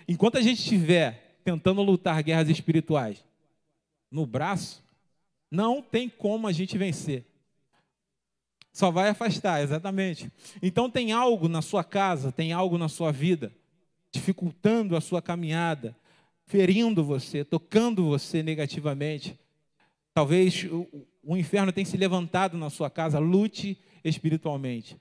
Enquanto 0.08 0.38
a 0.38 0.41
gente 0.41 0.60
estiver 0.60 1.39
tentando 1.43 1.82
lutar 1.82 2.21
guerras 2.21 2.47
espirituais 2.47 3.26
no 4.12 4.23
braço, 4.23 4.84
não 5.50 5.82
tem 5.82 6.08
como 6.08 6.47
a 6.47 6.52
gente 6.52 6.78
vencer. 6.78 7.26
Só 8.71 8.91
vai 8.91 9.10
afastar, 9.10 9.63
exatamente. 9.63 10.32
Então 10.62 10.91
tem 10.91 11.12
algo 11.12 11.47
na 11.50 11.63
sua 11.63 11.84
casa, 11.84 12.32
tem 12.32 12.54
algo 12.54 12.78
na 12.78 12.88
sua 12.88 13.12
vida, 13.12 13.52
dificultando 14.12 14.95
a 14.95 15.02
sua 15.02 15.23
caminhada, 15.23 15.97
ferindo 16.45 17.04
você, 17.04 17.43
tocando 17.43 18.06
você 18.06 18.43
negativamente. 18.43 19.36
Talvez 20.13 20.65
o, 20.65 20.88
o 21.23 21.36
inferno 21.36 21.71
tenha 21.71 21.84
se 21.84 21.97
levantado 21.97 22.60
na 22.60 22.69
sua 22.69 22.91
casa, 22.91 23.17
lute 23.17 23.76
espiritualmente 24.04 24.95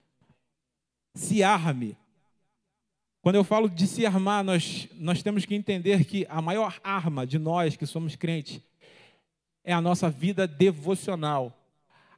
se 1.16 1.42
arme. 1.42 1.96
Quando 3.22 3.36
eu 3.36 3.42
falo 3.42 3.68
de 3.68 3.86
se 3.86 4.06
armar, 4.06 4.44
nós, 4.44 4.88
nós 4.94 5.22
temos 5.22 5.44
que 5.44 5.54
entender 5.54 6.04
que 6.04 6.26
a 6.28 6.40
maior 6.40 6.78
arma 6.84 7.26
de 7.26 7.38
nós 7.38 7.74
que 7.74 7.86
somos 7.86 8.14
crentes 8.14 8.60
é 9.64 9.72
a 9.72 9.80
nossa 9.80 10.08
vida 10.08 10.46
devocional. 10.46 11.52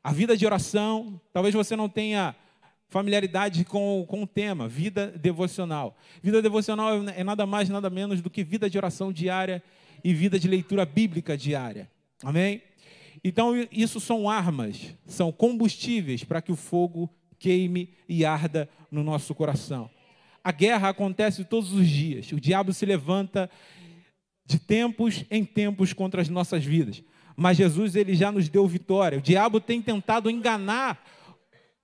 A 0.04 0.12
vida 0.12 0.36
de 0.36 0.44
oração, 0.44 1.18
talvez 1.32 1.54
você 1.54 1.74
não 1.76 1.88
tenha 1.88 2.36
familiaridade 2.88 3.64
com, 3.64 4.04
com 4.06 4.22
o 4.22 4.26
tema, 4.26 4.68
vida 4.68 5.06
devocional. 5.06 5.96
Vida 6.22 6.42
devocional 6.42 7.08
é 7.08 7.24
nada 7.24 7.46
mais, 7.46 7.68
nada 7.68 7.88
menos 7.88 8.20
do 8.20 8.28
que 8.28 8.44
vida 8.44 8.68
de 8.68 8.76
oração 8.76 9.12
diária 9.12 9.62
e 10.02 10.12
vida 10.12 10.38
de 10.38 10.48
leitura 10.48 10.84
bíblica 10.84 11.36
diária. 11.36 11.90
Amém? 12.22 12.62
Então, 13.22 13.54
isso 13.70 14.00
são 14.00 14.28
armas, 14.28 14.94
são 15.06 15.32
combustíveis 15.32 16.24
para 16.24 16.42
que 16.42 16.52
o 16.52 16.56
fogo 16.56 17.10
queime 17.38 17.90
e 18.08 18.24
arda 18.24 18.68
no 18.90 19.02
nosso 19.02 19.34
coração. 19.34 19.90
A 20.42 20.52
guerra 20.52 20.88
acontece 20.88 21.44
todos 21.44 21.72
os 21.72 21.88
dias. 21.88 22.32
O 22.32 22.40
diabo 22.40 22.72
se 22.72 22.86
levanta 22.86 23.50
de 24.46 24.58
tempos 24.58 25.24
em 25.30 25.44
tempos 25.44 25.92
contra 25.92 26.22
as 26.22 26.28
nossas 26.28 26.64
vidas. 26.64 27.02
Mas 27.36 27.58
Jesus 27.58 27.94
ele 27.94 28.14
já 28.14 28.32
nos 28.32 28.48
deu 28.48 28.66
vitória. 28.66 29.18
O 29.18 29.22
diabo 29.22 29.60
tem 29.60 29.80
tentado 29.82 30.30
enganar, 30.30 31.04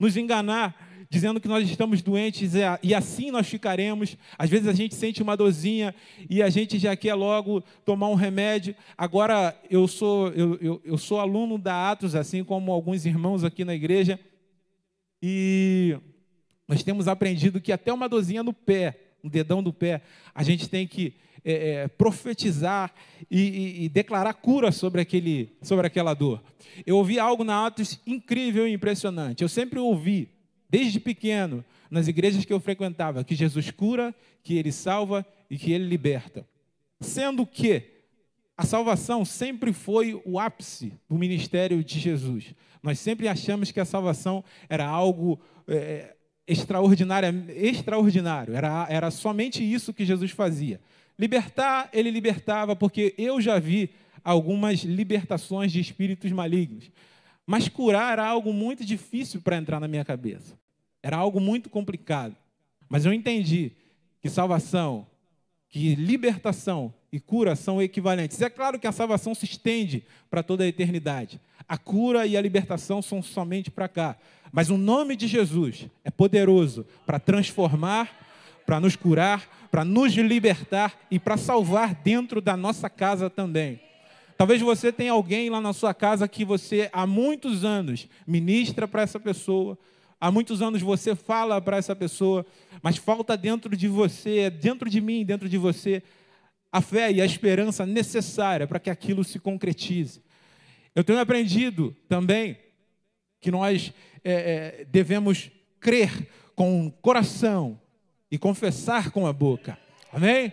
nos 0.01 0.17
enganar, 0.17 0.75
dizendo 1.11 1.41
que 1.41 1.47
nós 1.47 1.69
estamos 1.69 2.03
doentes 2.03 2.53
e 2.83 2.95
assim 2.95 3.31
nós 3.31 3.47
ficaremos. 3.47 4.17
Às 4.39 4.51
vezes 4.51 4.67
a 4.67 4.73
gente 4.73 4.95
sente 4.95 5.23
uma 5.23 5.37
dorzinha 5.37 5.95
e 6.29 6.43
a 6.43 6.49
gente 6.49 6.79
já 6.79 6.97
quer 6.97 7.15
logo 7.15 7.61
tomar 7.85 8.09
um 8.09 8.15
remédio. 8.15 8.75
Agora 8.97 9.55
eu 9.71 9.87
sou 9.87 10.29
eu, 10.29 10.59
eu, 10.61 10.83
eu 10.85 10.99
sou 10.99 11.21
aluno 11.21 11.59
da 11.59 11.91
Atos, 11.91 12.15
assim 12.15 12.43
como 12.43 12.73
alguns 12.73 13.05
irmãos 13.07 13.45
aqui 13.45 13.65
na 13.65 13.75
igreja, 13.75 14.19
e 15.27 15.97
nós 16.69 16.83
temos 16.83 17.09
aprendido 17.09 17.59
que 17.59 17.73
até 17.73 17.91
uma 17.91 18.07
dorzinha 18.07 18.43
no 18.43 18.53
pé, 18.53 18.99
no 19.23 19.31
dedão 19.31 19.63
do 19.63 19.73
pé, 19.73 20.03
a 20.35 20.43
gente 20.43 20.69
tem 20.69 20.87
que 20.87 21.15
é, 21.43 21.71
é, 21.71 21.89
profetizar 21.89 22.93
e, 23.31 23.41
e, 23.41 23.85
e, 23.85 23.89
declarar 23.89 24.35
cura 24.35 24.71
sobre, 24.71 25.01
aquele, 25.01 25.57
sobre 25.63 25.87
aquela 25.87 26.13
dor. 26.13 26.43
Eu 26.85 26.99
ouvi 26.99 27.19
algo 27.19 27.43
na 27.43 27.65
Atos 27.65 27.99
incrível 28.07 28.69
e 28.69 28.75
impressionante. 28.75 29.41
Eu 29.41 29.49
sempre 29.49 29.79
ouvi, 29.79 30.29
desde 30.69 31.01
pequeno, 31.01 31.65
nas 31.91 32.07
igrejas 32.07 32.45
que 32.45 32.53
eu 32.53 32.61
frequentava, 32.61 33.25
que 33.25 33.35
Jesus 33.35 33.71
cura, 33.71 34.15
que 34.43 34.59
Ele 34.59 34.71
salva 34.71 35.25
e 35.49 35.57
que 35.57 35.73
Ele 35.73 35.87
liberta. 35.87 36.47
Sendo 37.01 37.47
que 37.47 37.94
a 38.57 38.65
salvação 38.65 39.25
sempre 39.25 39.73
foi 39.73 40.21
o 40.25 40.39
ápice 40.39 40.93
do 41.09 41.19
ministério 41.19 41.83
de 41.83 41.99
Jesus. 41.99 42.55
Nós 42.83 42.99
sempre 42.99 43.27
achamos 43.27 43.73
que 43.73 43.81
a 43.81 43.85
salvação 43.85 44.45
era 44.69 44.87
algo 44.87 45.41
é, 45.67 46.15
extraordinário, 46.47 47.47
extraordinário. 47.51 48.55
Era, 48.55 48.87
era 48.89 49.11
somente 49.11 49.63
isso 49.63 49.93
que 49.93 50.05
Jesus 50.05 50.31
fazia. 50.31 50.81
Libertar, 51.19 51.89
ele 51.93 52.11
libertava, 52.11 52.77
porque 52.77 53.15
eu 53.19 53.41
já 53.41 53.59
vi 53.59 53.91
algumas 54.23 54.81
libertações 54.81 55.73
de 55.73 55.81
espíritos 55.81 56.31
malignos. 56.31 56.91
Mas 57.47 57.69
curar 57.69 58.13
era 58.13 58.27
algo 58.27 58.53
muito 58.53 58.85
difícil 58.85 59.41
para 59.41 59.57
entrar 59.57 59.81
na 59.81 59.89
minha 59.89 60.05
cabeça. 60.05 60.59
Era 61.03 61.17
algo 61.17 61.41
muito 61.41 61.69
complicado. 61.69 62.37
Mas 62.89 63.05
eu 63.05 63.13
entendi 63.13 63.73
que 64.21 64.31
salvação, 64.31 65.07
que 65.69 65.95
libertação 65.95 66.95
e 67.15 67.21
cura 67.21 67.55
são 67.55 67.81
equivalentes. 67.81 68.43
É 68.43 68.51
claro 68.51 68.77
que 68.77 68.89
a 68.89 68.93
salvação 68.93 69.37
se 69.37 69.45
estende 69.45 70.03
para 70.29 70.43
toda 70.43 70.65
a 70.65 70.67
eternidade. 70.67 71.41
A 71.69 71.79
cura 71.79 72.27
e 72.27 72.37
a 72.37 72.41
libertação 72.41 73.01
são 73.01 73.23
somente 73.23 73.71
para 73.71 73.87
cá. 73.87 74.17
Mas 74.51 74.69
o 74.69 74.77
nome 74.77 75.15
de 75.15 75.29
Jesus 75.29 75.87
é 76.03 76.11
poderoso 76.11 76.85
para 77.07 77.21
transformar, 77.21 78.11
para 78.67 78.81
nos 78.81 78.97
curar, 78.97 79.69
para 79.71 79.85
nos 79.85 80.13
libertar 80.15 80.99
e 81.09 81.21
para 81.21 81.37
salvar 81.37 81.95
dentro 81.95 82.41
da 82.41 82.57
nossa 82.57 82.91
casa 82.91 83.31
também. 83.31 83.81
Talvez 84.37 84.61
você 84.61 84.91
tenha 84.91 85.13
alguém 85.13 85.49
lá 85.49 85.61
na 85.61 85.73
sua 85.73 85.95
casa 85.95 86.27
que 86.27 86.45
você 86.45 86.91
há 86.93 87.07
muitos 87.07 87.65
anos 87.65 88.09
ministra 88.27 88.89
para 88.89 89.03
essa 89.03 89.21
pessoa, 89.21 89.79
há 90.21 90.33
muitos 90.33 90.61
anos 90.61 90.83
você 90.83 91.15
fala 91.15 91.61
para 91.61 91.77
essa 91.77 91.95
pessoa, 91.95 92.45
mas 92.83 92.97
falta 92.97 93.37
dentro 93.37 93.77
de 93.77 93.87
você, 93.87 94.51
dentro 94.51 94.91
de 94.91 95.01
mim, 95.01 95.25
dentro 95.25 95.49
de 95.49 95.57
você, 95.57 96.03
a 96.75 96.81
fé 96.81 97.13
e 97.13 97.23
a 97.23 97.25
esperança 97.25 97.87
necessária 97.87 98.67
para 98.67 98.81
que 98.81 98.91
aquilo 98.91 99.23
se 99.23 99.39
concretize. 99.39 100.21
Eu 100.95 101.05
tenho 101.05 101.21
aprendido 101.21 101.95
também 102.09 102.59
que 103.41 103.51
nós 103.51 103.93
é, 104.25 104.33
é, 104.81 104.85
devemos 104.85 105.51
crer 105.79 106.29
com 106.57 106.87
o 106.87 106.91
coração, 106.91 107.79
e 108.35 108.39
confessar 108.39 109.13
com 109.13 109.29
a 109.29 109.33
boca. 109.33 109.79
Amém? 110.13 110.53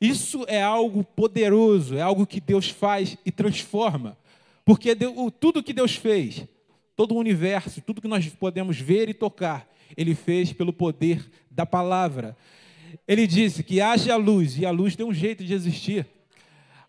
Isso 0.00 0.44
é 0.48 0.60
algo 0.60 1.04
poderoso, 1.04 1.96
é 1.96 2.00
algo 2.00 2.26
que 2.26 2.40
Deus 2.40 2.70
faz 2.70 3.16
e 3.24 3.30
transforma. 3.30 4.18
Porque 4.64 4.96
tudo 5.38 5.62
que 5.62 5.72
Deus 5.72 5.94
fez, 5.94 6.44
todo 6.96 7.14
o 7.14 7.18
universo, 7.18 7.80
tudo 7.80 8.02
que 8.02 8.08
nós 8.08 8.26
podemos 8.30 8.80
ver 8.80 9.08
e 9.08 9.14
tocar, 9.14 9.72
Ele 9.96 10.12
fez 10.12 10.52
pelo 10.52 10.72
poder 10.72 11.30
da 11.48 11.64
palavra. 11.64 12.36
Ele 13.06 13.26
disse 13.26 13.62
que 13.62 13.80
haja 13.80 14.16
luz, 14.16 14.58
e 14.58 14.66
a 14.66 14.70
luz 14.70 14.96
tem 14.96 15.04
um 15.04 15.14
jeito 15.14 15.44
de 15.44 15.54
existir. 15.54 16.06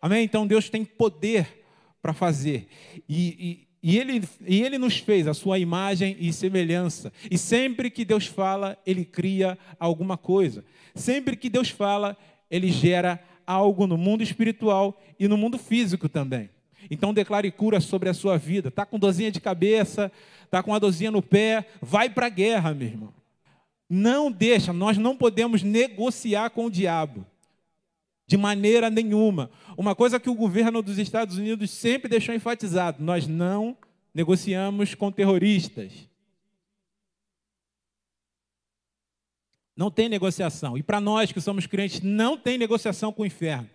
Amém? 0.01 0.23
Então 0.23 0.47
Deus 0.47 0.69
tem 0.69 0.85
poder 0.85 1.63
para 2.01 2.13
fazer. 2.13 2.67
E, 3.07 3.67
e 3.81 3.97
ele, 3.97 4.23
e 4.45 4.61
ele 4.61 4.77
nos 4.77 4.97
fez 4.97 5.27
a 5.27 5.33
sua 5.33 5.57
imagem 5.59 6.15
e 6.19 6.31
semelhança. 6.33 7.11
E 7.29 7.37
sempre 7.37 7.89
que 7.89 8.03
Deus 8.03 8.25
fala, 8.25 8.77
ele 8.85 9.05
cria 9.05 9.57
alguma 9.79 10.17
coisa. 10.17 10.63
Sempre 10.95 11.35
que 11.35 11.49
Deus 11.49 11.69
fala, 11.69 12.17
ele 12.49 12.71
gera 12.71 13.21
algo 13.45 13.87
no 13.87 13.97
mundo 13.97 14.21
espiritual 14.21 15.01
e 15.19 15.27
no 15.27 15.37
mundo 15.37 15.57
físico 15.57 16.07
também. 16.07 16.49
Então 16.89 17.13
declare 17.13 17.51
cura 17.51 17.79
sobre 17.79 18.09
a 18.09 18.13
sua 18.13 18.37
vida. 18.37 18.69
Está 18.69 18.85
com 18.85 18.99
dorzinha 18.99 19.31
de 19.31 19.39
cabeça, 19.39 20.11
está 20.43 20.61
com 20.61 20.71
uma 20.71 20.79
dorzinha 20.79 21.11
no 21.11 21.21
pé, 21.21 21.65
vai 21.81 22.09
para 22.09 22.27
a 22.27 22.29
guerra, 22.29 22.73
meu 22.73 22.87
irmão. 22.87 23.18
Não 23.89 24.31
deixa, 24.31 24.71
nós 24.71 24.97
não 24.97 25.17
podemos 25.17 25.63
negociar 25.63 26.51
com 26.51 26.65
o 26.65 26.71
diabo 26.71 27.25
de 28.29 28.37
maneira 28.37 28.91
nenhuma. 28.91 29.49
Uma 29.75 29.95
coisa 29.95 30.19
que 30.19 30.29
o 30.29 30.35
governo 30.35 30.83
dos 30.83 30.99
Estados 30.99 31.37
Unidos 31.37 31.71
sempre 31.71 32.07
deixou 32.07 32.35
enfatizado: 32.35 33.03
nós 33.03 33.25
não 33.25 33.75
negociamos 34.13 34.93
com 34.93 35.11
terroristas. 35.11 36.07
Não 39.75 39.89
tem 39.89 40.07
negociação. 40.07 40.77
E 40.77 40.83
para 40.83 41.01
nós 41.01 41.31
que 41.31 41.41
somos 41.41 41.65
crentes, 41.65 42.01
não 42.01 42.37
tem 42.37 42.57
negociação 42.57 43.11
com 43.11 43.23
o 43.23 43.25
inferno. 43.25 43.67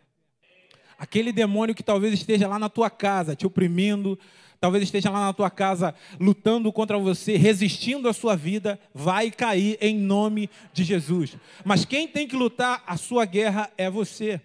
Aquele 0.96 1.32
demônio 1.32 1.74
que 1.74 1.82
talvez 1.82 2.14
esteja 2.14 2.46
lá 2.46 2.56
na 2.56 2.68
tua 2.68 2.88
casa 2.88 3.34
te 3.34 3.46
oprimindo, 3.46 4.16
talvez 4.60 4.82
esteja 4.84 5.10
lá 5.10 5.26
na 5.26 5.32
tua 5.32 5.50
casa 5.50 5.94
lutando 6.18 6.72
contra 6.72 6.98
você, 6.98 7.36
resistindo 7.36 8.08
à 8.08 8.12
sua 8.12 8.36
vida, 8.36 8.78
vai 8.94 9.30
cair 9.30 9.78
em 9.80 9.96
nome 9.96 10.50
de 10.72 10.84
Jesus. 10.84 11.36
Mas 11.64 11.84
quem 11.84 12.08
tem 12.08 12.26
que 12.26 12.36
lutar 12.36 12.82
a 12.86 12.96
sua 12.96 13.24
guerra 13.24 13.70
é 13.76 13.90
você. 13.90 14.40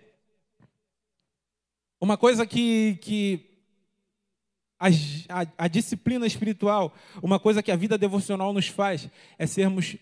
Uma 2.02 2.18
coisa 2.18 2.46
que, 2.46 2.98
que 3.02 3.50
a, 4.80 4.88
a, 4.88 5.48
a 5.66 5.68
disciplina 5.68 6.26
espiritual, 6.26 6.94
uma 7.22 7.40
coisa 7.40 7.62
que 7.62 7.72
a 7.72 7.76
vida 7.76 7.98
devocional 7.98 8.54
nos 8.54 8.68
faz, 8.68 9.10
é 9.38 9.46
sermos 9.46 9.98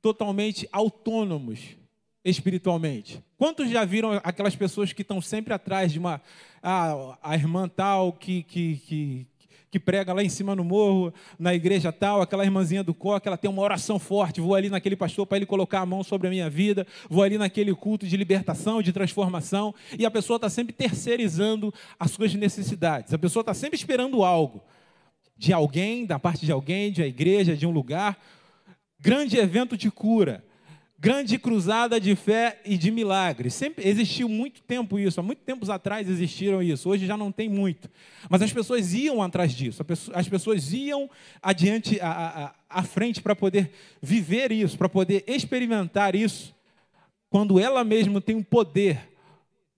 totalmente 0.00 0.68
autônomos 0.72 1.76
espiritualmente. 2.24 3.22
Quantos 3.36 3.68
já 3.68 3.84
viram 3.84 4.18
aquelas 4.24 4.56
pessoas 4.56 4.92
que 4.92 5.02
estão 5.02 5.20
sempre 5.20 5.52
atrás 5.52 5.92
de 5.92 5.98
uma. 5.98 6.20
Ah, 6.62 7.18
a 7.22 7.34
irmã 7.34 7.68
tal 7.68 8.14
que, 8.14 8.42
que, 8.42 8.76
que, 8.86 9.26
que 9.74 9.80
prega 9.80 10.12
lá 10.12 10.22
em 10.22 10.28
cima 10.28 10.54
no 10.54 10.62
morro, 10.62 11.12
na 11.36 11.52
igreja 11.52 11.90
tal, 11.90 12.22
aquela 12.22 12.44
irmãzinha 12.44 12.84
do 12.84 12.94
coque, 12.94 13.26
ela 13.26 13.36
tem 13.36 13.50
uma 13.50 13.60
oração 13.60 13.98
forte, 13.98 14.40
vou 14.40 14.54
ali 14.54 14.70
naquele 14.70 14.94
pastor 14.94 15.26
para 15.26 15.36
ele 15.36 15.46
colocar 15.46 15.80
a 15.80 15.86
mão 15.86 16.04
sobre 16.04 16.28
a 16.28 16.30
minha 16.30 16.48
vida, 16.48 16.86
vou 17.10 17.24
ali 17.24 17.36
naquele 17.36 17.74
culto 17.74 18.06
de 18.06 18.16
libertação, 18.16 18.80
de 18.80 18.92
transformação, 18.92 19.74
e 19.98 20.06
a 20.06 20.10
pessoa 20.12 20.36
está 20.36 20.48
sempre 20.48 20.72
terceirizando 20.72 21.74
as 21.98 22.12
suas 22.12 22.32
necessidades, 22.36 23.12
a 23.12 23.18
pessoa 23.18 23.40
está 23.40 23.52
sempre 23.52 23.76
esperando 23.76 24.22
algo 24.22 24.62
de 25.36 25.52
alguém, 25.52 26.06
da 26.06 26.20
parte 26.20 26.46
de 26.46 26.52
alguém, 26.52 26.92
de 26.92 27.02
uma 27.02 27.08
igreja, 27.08 27.56
de 27.56 27.66
um 27.66 27.72
lugar, 27.72 28.16
grande 29.00 29.36
evento 29.38 29.76
de 29.76 29.90
cura, 29.90 30.44
grande 31.04 31.38
cruzada 31.38 32.00
de 32.00 32.16
fé 32.16 32.62
e 32.64 32.78
de 32.78 32.90
milagres. 32.90 33.52
Sempre 33.52 33.86
existiu 33.86 34.26
muito 34.26 34.62
tempo 34.62 34.98
isso, 34.98 35.20
há 35.20 35.22
muito 35.22 35.40
tempos 35.40 35.68
atrás 35.68 36.08
existiram 36.08 36.62
isso. 36.62 36.88
Hoje 36.88 37.04
já 37.04 37.14
não 37.14 37.30
tem 37.30 37.46
muito. 37.46 37.90
Mas 38.30 38.40
as 38.40 38.50
pessoas 38.50 38.94
iam 38.94 39.20
atrás 39.22 39.52
disso. 39.52 39.84
As 40.14 40.26
pessoas 40.26 40.72
iam 40.72 41.10
adiante, 41.42 42.00
à, 42.00 42.54
à, 42.70 42.78
à 42.80 42.82
frente 42.82 43.20
para 43.20 43.36
poder 43.36 43.70
viver 44.00 44.50
isso, 44.50 44.78
para 44.78 44.88
poder 44.88 45.22
experimentar 45.26 46.14
isso. 46.14 46.54
Quando 47.28 47.60
ela 47.60 47.84
mesma 47.84 48.18
tem 48.18 48.36
um 48.36 48.42
poder, 48.42 49.06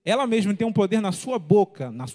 ela 0.05 0.25
mesma 0.25 0.53
tem 0.53 0.65
um 0.65 0.71
poder 0.71 1.01
na 1.01 1.11
sua 1.11 1.37
boca, 1.37 1.91
na, 1.91 2.05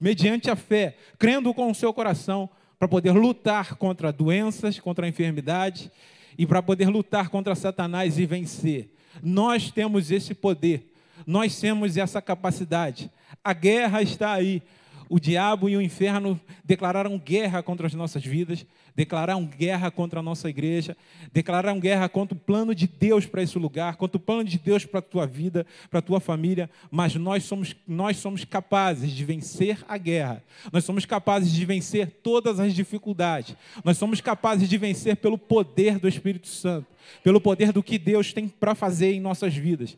mediante 0.00 0.48
a 0.48 0.54
fé, 0.54 0.96
crendo 1.18 1.52
com 1.52 1.68
o 1.68 1.74
seu 1.74 1.92
coração, 1.92 2.48
para 2.78 2.86
poder 2.86 3.10
lutar 3.10 3.74
contra 3.74 4.12
doenças, 4.12 4.78
contra 4.78 5.04
a 5.04 5.08
enfermidade 5.08 5.90
e 6.36 6.46
para 6.46 6.62
poder 6.62 6.88
lutar 6.88 7.28
contra 7.28 7.54
Satanás 7.54 8.18
e 8.18 8.26
vencer. 8.26 8.90
Nós 9.22 9.70
temos 9.70 10.10
esse 10.10 10.34
poder, 10.34 10.92
nós 11.26 11.58
temos 11.60 11.96
essa 11.96 12.22
capacidade. 12.22 13.10
A 13.44 13.52
guerra 13.52 14.02
está 14.02 14.32
aí. 14.32 14.62
O 15.08 15.18
diabo 15.18 15.68
e 15.68 15.76
o 15.76 15.82
inferno 15.82 16.40
declararam 16.64 17.18
guerra 17.18 17.62
contra 17.62 17.86
as 17.86 17.94
nossas 17.94 18.24
vidas, 18.24 18.64
declararam 18.94 19.44
guerra 19.44 19.90
contra 19.90 20.20
a 20.20 20.22
nossa 20.22 20.48
igreja, 20.48 20.96
declararam 21.32 21.80
guerra 21.80 22.08
contra 22.08 22.36
o 22.36 22.40
plano 22.40 22.74
de 22.74 22.86
Deus 22.86 23.26
para 23.26 23.42
esse 23.42 23.58
lugar, 23.58 23.96
contra 23.96 24.16
o 24.16 24.20
plano 24.20 24.44
de 24.44 24.58
Deus 24.58 24.84
para 24.84 24.98
a 24.98 25.02
tua 25.02 25.26
vida, 25.26 25.66
para 25.90 25.98
a 25.98 26.02
tua 26.02 26.20
família, 26.20 26.68
mas 26.90 27.14
nós 27.14 27.44
somos, 27.44 27.74
nós 27.86 28.16
somos 28.16 28.44
capazes 28.44 29.10
de 29.10 29.24
vencer 29.24 29.78
a 29.88 29.96
guerra, 29.96 30.42
nós 30.72 30.84
somos 30.84 31.04
capazes 31.04 31.52
de 31.52 31.64
vencer 31.64 32.10
todas 32.22 32.60
as 32.60 32.74
dificuldades, 32.74 33.56
nós 33.84 33.96
somos 33.96 34.20
capazes 34.20 34.68
de 34.68 34.76
vencer 34.76 35.16
pelo 35.16 35.38
poder 35.38 35.98
do 35.98 36.08
Espírito 36.08 36.48
Santo, 36.48 36.86
pelo 37.22 37.40
poder 37.40 37.72
do 37.72 37.82
que 37.82 37.98
Deus 37.98 38.32
tem 38.32 38.48
para 38.48 38.74
fazer 38.74 39.12
em 39.12 39.20
nossas 39.20 39.54
vidas. 39.54 39.96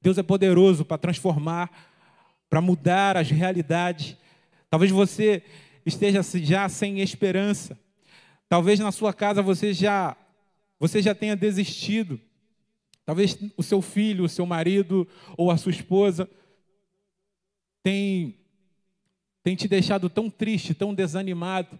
Deus 0.00 0.16
é 0.16 0.22
poderoso 0.22 0.84
para 0.84 0.96
transformar 0.96 1.70
para 2.48 2.60
mudar 2.60 3.16
as 3.16 3.30
realidades. 3.30 4.16
Talvez 4.70 4.90
você 4.90 5.42
esteja 5.84 6.22
já 6.22 6.68
sem 6.68 7.00
esperança. 7.00 7.78
Talvez 8.48 8.78
na 8.78 8.92
sua 8.92 9.12
casa 9.12 9.42
você 9.42 9.72
já 9.72 10.16
você 10.80 11.02
já 11.02 11.14
tenha 11.14 11.34
desistido. 11.34 12.20
Talvez 13.04 13.38
o 13.56 13.62
seu 13.62 13.82
filho, 13.82 14.24
o 14.24 14.28
seu 14.28 14.46
marido 14.46 15.08
ou 15.36 15.50
a 15.50 15.56
sua 15.56 15.72
esposa 15.72 16.28
tem 17.82 18.34
tem 19.42 19.56
te 19.56 19.66
deixado 19.66 20.10
tão 20.10 20.28
triste, 20.28 20.74
tão 20.74 20.94
desanimado. 20.94 21.78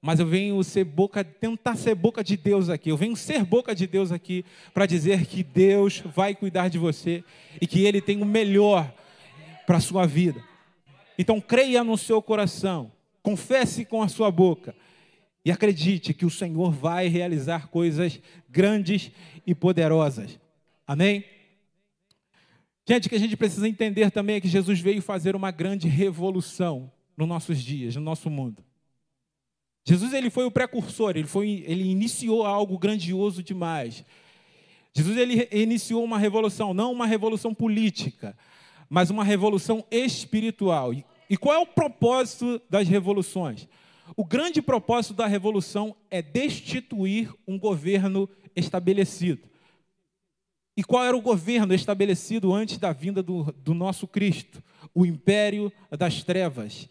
Mas 0.00 0.20
eu 0.20 0.26
venho 0.26 0.62
ser 0.62 0.84
boca, 0.84 1.24
tentar 1.24 1.76
ser 1.76 1.94
boca 1.94 2.22
de 2.22 2.36
Deus 2.36 2.68
aqui. 2.68 2.90
Eu 2.90 2.96
venho 2.96 3.16
ser 3.16 3.42
boca 3.42 3.74
de 3.74 3.86
Deus 3.86 4.12
aqui 4.12 4.44
para 4.74 4.84
dizer 4.84 5.24
que 5.24 5.42
Deus 5.42 6.02
vai 6.14 6.34
cuidar 6.34 6.68
de 6.68 6.76
você 6.76 7.24
e 7.60 7.66
que 7.66 7.84
Ele 7.84 8.02
tem 8.02 8.20
o 8.20 8.26
melhor 8.26 8.92
para 9.66 9.78
a 9.78 9.80
sua 9.80 10.06
vida. 10.06 10.42
Então 11.18 11.40
creia 11.40 11.84
no 11.84 11.96
seu 11.96 12.20
coração, 12.20 12.92
confesse 13.22 13.84
com 13.84 14.02
a 14.02 14.08
sua 14.08 14.30
boca 14.30 14.74
e 15.44 15.50
acredite 15.50 16.14
que 16.14 16.24
o 16.24 16.30
Senhor 16.30 16.72
vai 16.72 17.08
realizar 17.08 17.68
coisas 17.68 18.20
grandes 18.48 19.10
e 19.46 19.54
poderosas. 19.54 20.38
Amém? 20.86 21.24
Gente, 22.86 23.06
o 23.06 23.10
que 23.10 23.16
a 23.16 23.20
gente 23.20 23.36
precisa 23.36 23.68
entender 23.68 24.10
também 24.10 24.36
é 24.36 24.40
que 24.40 24.48
Jesus 24.48 24.80
veio 24.80 25.00
fazer 25.00 25.34
uma 25.34 25.50
grande 25.50 25.88
revolução 25.88 26.90
nos 27.16 27.28
nossos 27.28 27.62
dias, 27.62 27.94
no 27.96 28.02
nosso 28.02 28.28
mundo. 28.28 28.62
Jesus 29.86 30.12
ele 30.14 30.30
foi 30.30 30.44
o 30.44 30.50
precursor, 30.50 31.16
ele, 31.16 31.26
foi, 31.26 31.64
ele 31.66 31.84
iniciou 31.84 32.44
algo 32.44 32.78
grandioso 32.78 33.42
demais. 33.42 34.04
Jesus 34.94 35.16
ele 35.16 35.48
iniciou 35.52 36.02
uma 36.02 36.18
revolução, 36.18 36.72
não 36.72 36.92
uma 36.92 37.06
revolução 37.06 37.54
política, 37.54 38.36
mas 38.94 39.10
uma 39.10 39.24
revolução 39.24 39.84
espiritual. 39.90 40.94
E 41.28 41.36
qual 41.36 41.52
é 41.52 41.58
o 41.58 41.66
propósito 41.66 42.62
das 42.70 42.86
revoluções? 42.86 43.66
O 44.16 44.24
grande 44.24 44.62
propósito 44.62 45.14
da 45.14 45.26
revolução 45.26 45.96
é 46.08 46.22
destituir 46.22 47.34
um 47.44 47.58
governo 47.58 48.28
estabelecido. 48.54 49.48
E 50.76 50.84
qual 50.84 51.04
era 51.04 51.16
o 51.16 51.20
governo 51.20 51.74
estabelecido 51.74 52.54
antes 52.54 52.78
da 52.78 52.92
vinda 52.92 53.20
do, 53.20 53.52
do 53.64 53.74
nosso 53.74 54.06
Cristo? 54.06 54.62
O 54.94 55.04
império 55.04 55.72
das 55.98 56.22
trevas. 56.22 56.88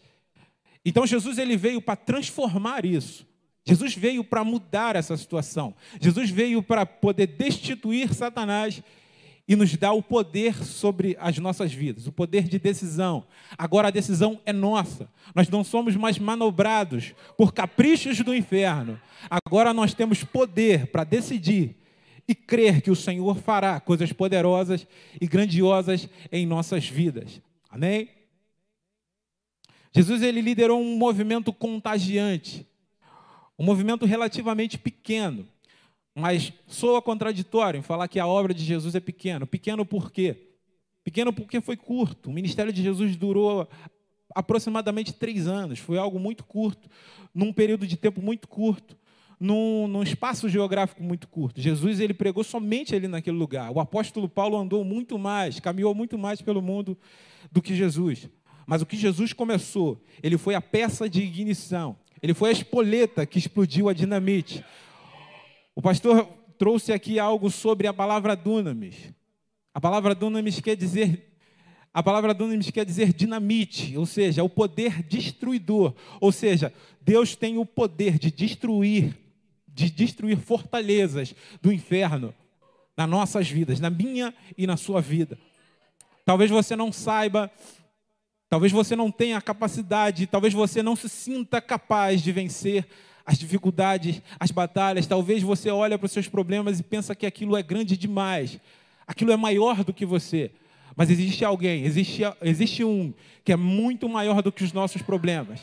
Então 0.84 1.06
Jesus 1.06 1.38
ele 1.38 1.56
veio 1.56 1.80
para 1.80 1.96
transformar 1.96 2.84
isso. 2.84 3.26
Jesus 3.64 3.94
veio 3.94 4.22
para 4.22 4.44
mudar 4.44 4.94
essa 4.94 5.16
situação. 5.16 5.74
Jesus 5.98 6.28
veio 6.28 6.62
para 6.62 6.84
poder 6.84 7.28
destituir 7.28 8.12
Satanás 8.12 8.82
e 9.46 9.54
nos 9.54 9.76
dá 9.76 9.92
o 9.92 10.02
poder 10.02 10.64
sobre 10.64 11.16
as 11.20 11.38
nossas 11.38 11.72
vidas, 11.72 12.06
o 12.06 12.12
poder 12.12 12.44
de 12.44 12.58
decisão. 12.58 13.24
Agora 13.58 13.88
a 13.88 13.90
decisão 13.90 14.40
é 14.46 14.52
nossa. 14.52 15.08
Nós 15.34 15.48
não 15.48 15.62
somos 15.62 15.94
mais 15.96 16.18
manobrados 16.18 17.14
por 17.36 17.52
caprichos 17.52 18.18
do 18.20 18.34
inferno. 18.34 18.98
Agora 19.28 19.74
nós 19.74 19.92
temos 19.92 20.24
poder 20.24 20.86
para 20.86 21.04
decidir 21.04 21.76
e 22.26 22.34
crer 22.34 22.80
que 22.80 22.90
o 22.90 22.96
Senhor 22.96 23.36
fará 23.36 23.78
coisas 23.80 24.12
poderosas 24.12 24.86
e 25.20 25.26
grandiosas 25.26 26.08
em 26.32 26.46
nossas 26.46 26.88
vidas. 26.88 27.40
Amém? 27.68 28.08
Jesus 29.94 30.22
ele 30.22 30.40
liderou 30.40 30.80
um 30.80 30.96
movimento 30.96 31.52
contagiante, 31.52 32.66
um 33.58 33.64
movimento 33.64 34.06
relativamente 34.06 34.78
pequeno, 34.78 35.46
mas 36.14 36.52
soa 36.66 37.02
contraditório 37.02 37.78
em 37.78 37.82
falar 37.82 38.06
que 38.08 38.20
a 38.20 38.26
obra 38.26 38.54
de 38.54 38.64
Jesus 38.64 38.94
é 38.94 39.00
pequena. 39.00 39.46
Pequeno 39.46 39.84
por 39.84 40.12
quê? 40.12 40.48
Pequeno 41.02 41.32
porque 41.32 41.60
foi 41.60 41.76
curto. 41.76 42.30
O 42.30 42.32
ministério 42.32 42.72
de 42.72 42.82
Jesus 42.82 43.16
durou 43.16 43.68
aproximadamente 44.34 45.12
três 45.12 45.46
anos. 45.46 45.78
Foi 45.78 45.98
algo 45.98 46.18
muito 46.18 46.44
curto, 46.44 46.88
num 47.34 47.52
período 47.52 47.86
de 47.86 47.96
tempo 47.96 48.22
muito 48.22 48.48
curto, 48.48 48.96
num, 49.38 49.88
num, 49.88 50.02
espaço 50.02 50.48
geográfico 50.48 51.02
muito 51.02 51.28
curto. 51.28 51.60
Jesus 51.60 52.00
ele 52.00 52.14
pregou 52.14 52.44
somente 52.44 52.94
ali 52.94 53.08
naquele 53.08 53.36
lugar. 53.36 53.70
O 53.70 53.80
apóstolo 53.80 54.28
Paulo 54.28 54.56
andou 54.56 54.84
muito 54.84 55.18
mais, 55.18 55.60
caminhou 55.60 55.94
muito 55.94 56.16
mais 56.16 56.40
pelo 56.40 56.62
mundo 56.62 56.96
do 57.50 57.60
que 57.60 57.74
Jesus. 57.74 58.28
Mas 58.66 58.80
o 58.80 58.86
que 58.86 58.96
Jesus 58.96 59.32
começou, 59.32 60.00
ele 60.22 60.38
foi 60.38 60.54
a 60.54 60.60
peça 60.60 61.08
de 61.08 61.22
ignição. 61.22 61.96
Ele 62.22 62.32
foi 62.32 62.48
a 62.48 62.52
espoleta 62.52 63.26
que 63.26 63.38
explodiu 63.38 63.88
a 63.88 63.92
dinamite. 63.92 64.64
O 65.74 65.82
pastor 65.82 66.24
trouxe 66.58 66.92
aqui 66.92 67.18
algo 67.18 67.50
sobre 67.50 67.86
a 67.86 67.92
palavra 67.92 68.36
dunamis. 68.36 69.12
A 69.72 69.80
palavra 69.80 70.14
dunamis 70.14 70.60
quer 70.60 70.76
dizer 70.76 71.34
a 71.94 72.02
palavra 72.02 72.34
dunamis 72.34 72.70
quer 72.72 72.84
dizer 72.84 73.12
dinamite, 73.12 73.96
ou 73.96 74.04
seja, 74.04 74.42
o 74.42 74.48
poder 74.48 75.00
destruidor. 75.04 75.94
Ou 76.20 76.32
seja, 76.32 76.74
Deus 77.00 77.36
tem 77.36 77.56
o 77.56 77.64
poder 77.64 78.18
de 78.18 78.32
destruir, 78.32 79.16
de 79.68 79.88
destruir 79.88 80.36
fortalezas 80.36 81.32
do 81.62 81.72
inferno 81.72 82.34
nas 82.96 83.08
nossas 83.08 83.48
vidas, 83.48 83.78
na 83.78 83.90
minha 83.90 84.34
e 84.58 84.66
na 84.66 84.76
sua 84.76 85.00
vida. 85.00 85.38
Talvez 86.24 86.50
você 86.50 86.74
não 86.74 86.90
saiba, 86.90 87.48
talvez 88.48 88.72
você 88.72 88.96
não 88.96 89.08
tenha 89.08 89.38
a 89.38 89.42
capacidade, 89.42 90.26
talvez 90.26 90.52
você 90.52 90.82
não 90.82 90.96
se 90.96 91.08
sinta 91.08 91.60
capaz 91.60 92.20
de 92.22 92.32
vencer 92.32 92.88
as 93.24 93.38
dificuldades, 93.38 94.20
as 94.38 94.50
batalhas. 94.50 95.06
Talvez 95.06 95.42
você 95.42 95.70
olhe 95.70 95.96
para 95.96 96.06
os 96.06 96.12
seus 96.12 96.28
problemas 96.28 96.78
e 96.78 96.82
pensa 96.82 97.14
que 97.14 97.26
aquilo 97.26 97.56
é 97.56 97.62
grande 97.62 97.96
demais, 97.96 98.58
aquilo 99.06 99.32
é 99.32 99.36
maior 99.36 99.82
do 99.82 99.92
que 99.92 100.04
você. 100.04 100.50
Mas 100.96 101.10
existe 101.10 101.44
alguém, 101.44 101.84
existe, 101.84 102.22
existe 102.42 102.84
um 102.84 103.12
que 103.44 103.52
é 103.52 103.56
muito 103.56 104.08
maior 104.08 104.42
do 104.42 104.52
que 104.52 104.62
os 104.62 104.72
nossos 104.72 105.02
problemas. 105.02 105.60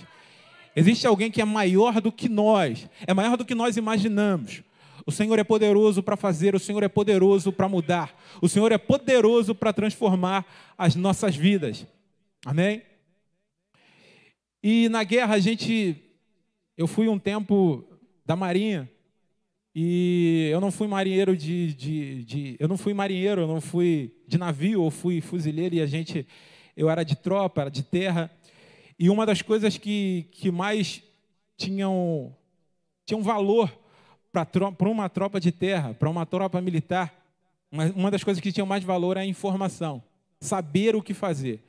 Existe 0.76 1.06
alguém 1.06 1.30
que 1.30 1.42
é 1.42 1.46
maior 1.46 2.02
do 2.02 2.12
que 2.12 2.30
nós, 2.30 2.90
é 3.06 3.14
maior 3.14 3.38
do 3.38 3.46
que 3.46 3.56
nós 3.56 3.78
imaginamos. 3.78 4.64
O 5.06 5.12
Senhor 5.12 5.38
é 5.40 5.44
poderoso 5.44 6.04
para 6.04 6.16
fazer, 6.16 6.54
o 6.54 6.60
Senhor 6.60 6.84
é 6.84 6.88
poderoso 6.88 7.52
para 7.52 7.68
mudar, 7.68 8.16
o 8.42 8.48
Senhor 8.48 8.72
é 8.72 8.78
poderoso 8.78 9.56
para 9.56 9.74
transformar 9.74 10.46
as 10.78 10.96
nossas 10.96 11.36
vidas. 11.36 11.86
Amém? 12.46 12.84
E 14.64 14.90
na 14.90 15.04
guerra 15.04 15.36
a 15.36 15.40
gente 15.40 16.11
eu 16.78 16.88
fui 16.88 17.08
um 17.08 17.20
tempo 17.20 17.84
da 18.26 18.36
Marinha 18.36 18.90
e 19.74 20.50
eu 20.52 20.60
não 20.60 20.70
fui 20.70 20.88
marinheiro 20.88 21.36
de, 21.36 21.74
de, 21.74 22.24
de, 22.26 22.58
eu 22.60 22.68
não 22.68 22.78
fui 22.78 22.94
marinheiro, 22.94 23.42
eu 23.42 23.48
não 23.48 23.62
fui 23.62 24.14
de 24.28 24.38
navio, 24.38 24.86
eu 24.86 24.92
fui 24.92 25.22
fuzileiro 25.22 25.76
e 25.76 25.82
a 25.82 25.86
gente, 25.86 26.28
eu 26.76 26.90
era 26.90 27.04
de 27.04 27.16
tropa, 27.16 27.62
era 27.62 27.72
de 27.72 27.82
terra. 27.82 28.30
E 29.00 29.10
uma 29.10 29.26
das 29.26 29.42
coisas 29.42 29.78
que, 29.78 30.28
que 30.32 30.52
mais 30.52 31.02
tinham, 31.56 32.36
tinham 33.06 33.24
valor 33.24 33.72
para 34.32 34.90
uma 34.90 35.08
tropa 35.08 35.40
de 35.40 35.52
terra, 35.52 35.94
para 35.94 36.10
uma 36.10 36.26
tropa 36.26 36.60
militar, 36.60 37.14
uma, 37.72 37.86
uma 37.92 38.12
das 38.12 38.24
coisas 38.24 38.42
que 38.42 38.52
tinham 38.52 38.68
mais 38.68 38.84
valor 38.84 39.16
é 39.16 39.22
a 39.22 39.26
informação, 39.26 40.04
saber 40.40 40.98
o 40.98 41.02
que 41.02 41.14
fazer, 41.14 41.64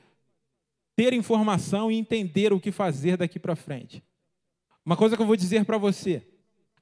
ter 0.97 1.13
informação 1.13 1.91
e 1.91 1.97
entender 1.97 2.53
o 2.53 2.59
que 2.59 2.73
fazer 2.73 3.17
daqui 3.17 3.39
para 3.39 3.55
frente. 3.55 4.03
Uma 4.85 4.97
coisa 4.97 5.17
que 5.17 5.23
eu 5.23 5.27
vou 5.27 5.37
dizer 5.37 5.65
para 5.65 5.79
você: 5.79 6.23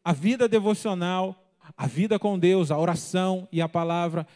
a 0.04 0.12
vida 0.12 0.48
devocional, 0.48 1.52
a 1.76 1.86
vida 1.86 2.18
com 2.18 2.38
Deus, 2.38 2.70
a 2.70 2.78
oração 2.78 3.46
e 3.52 3.60
a 3.60 3.68
palavra, 3.68 4.26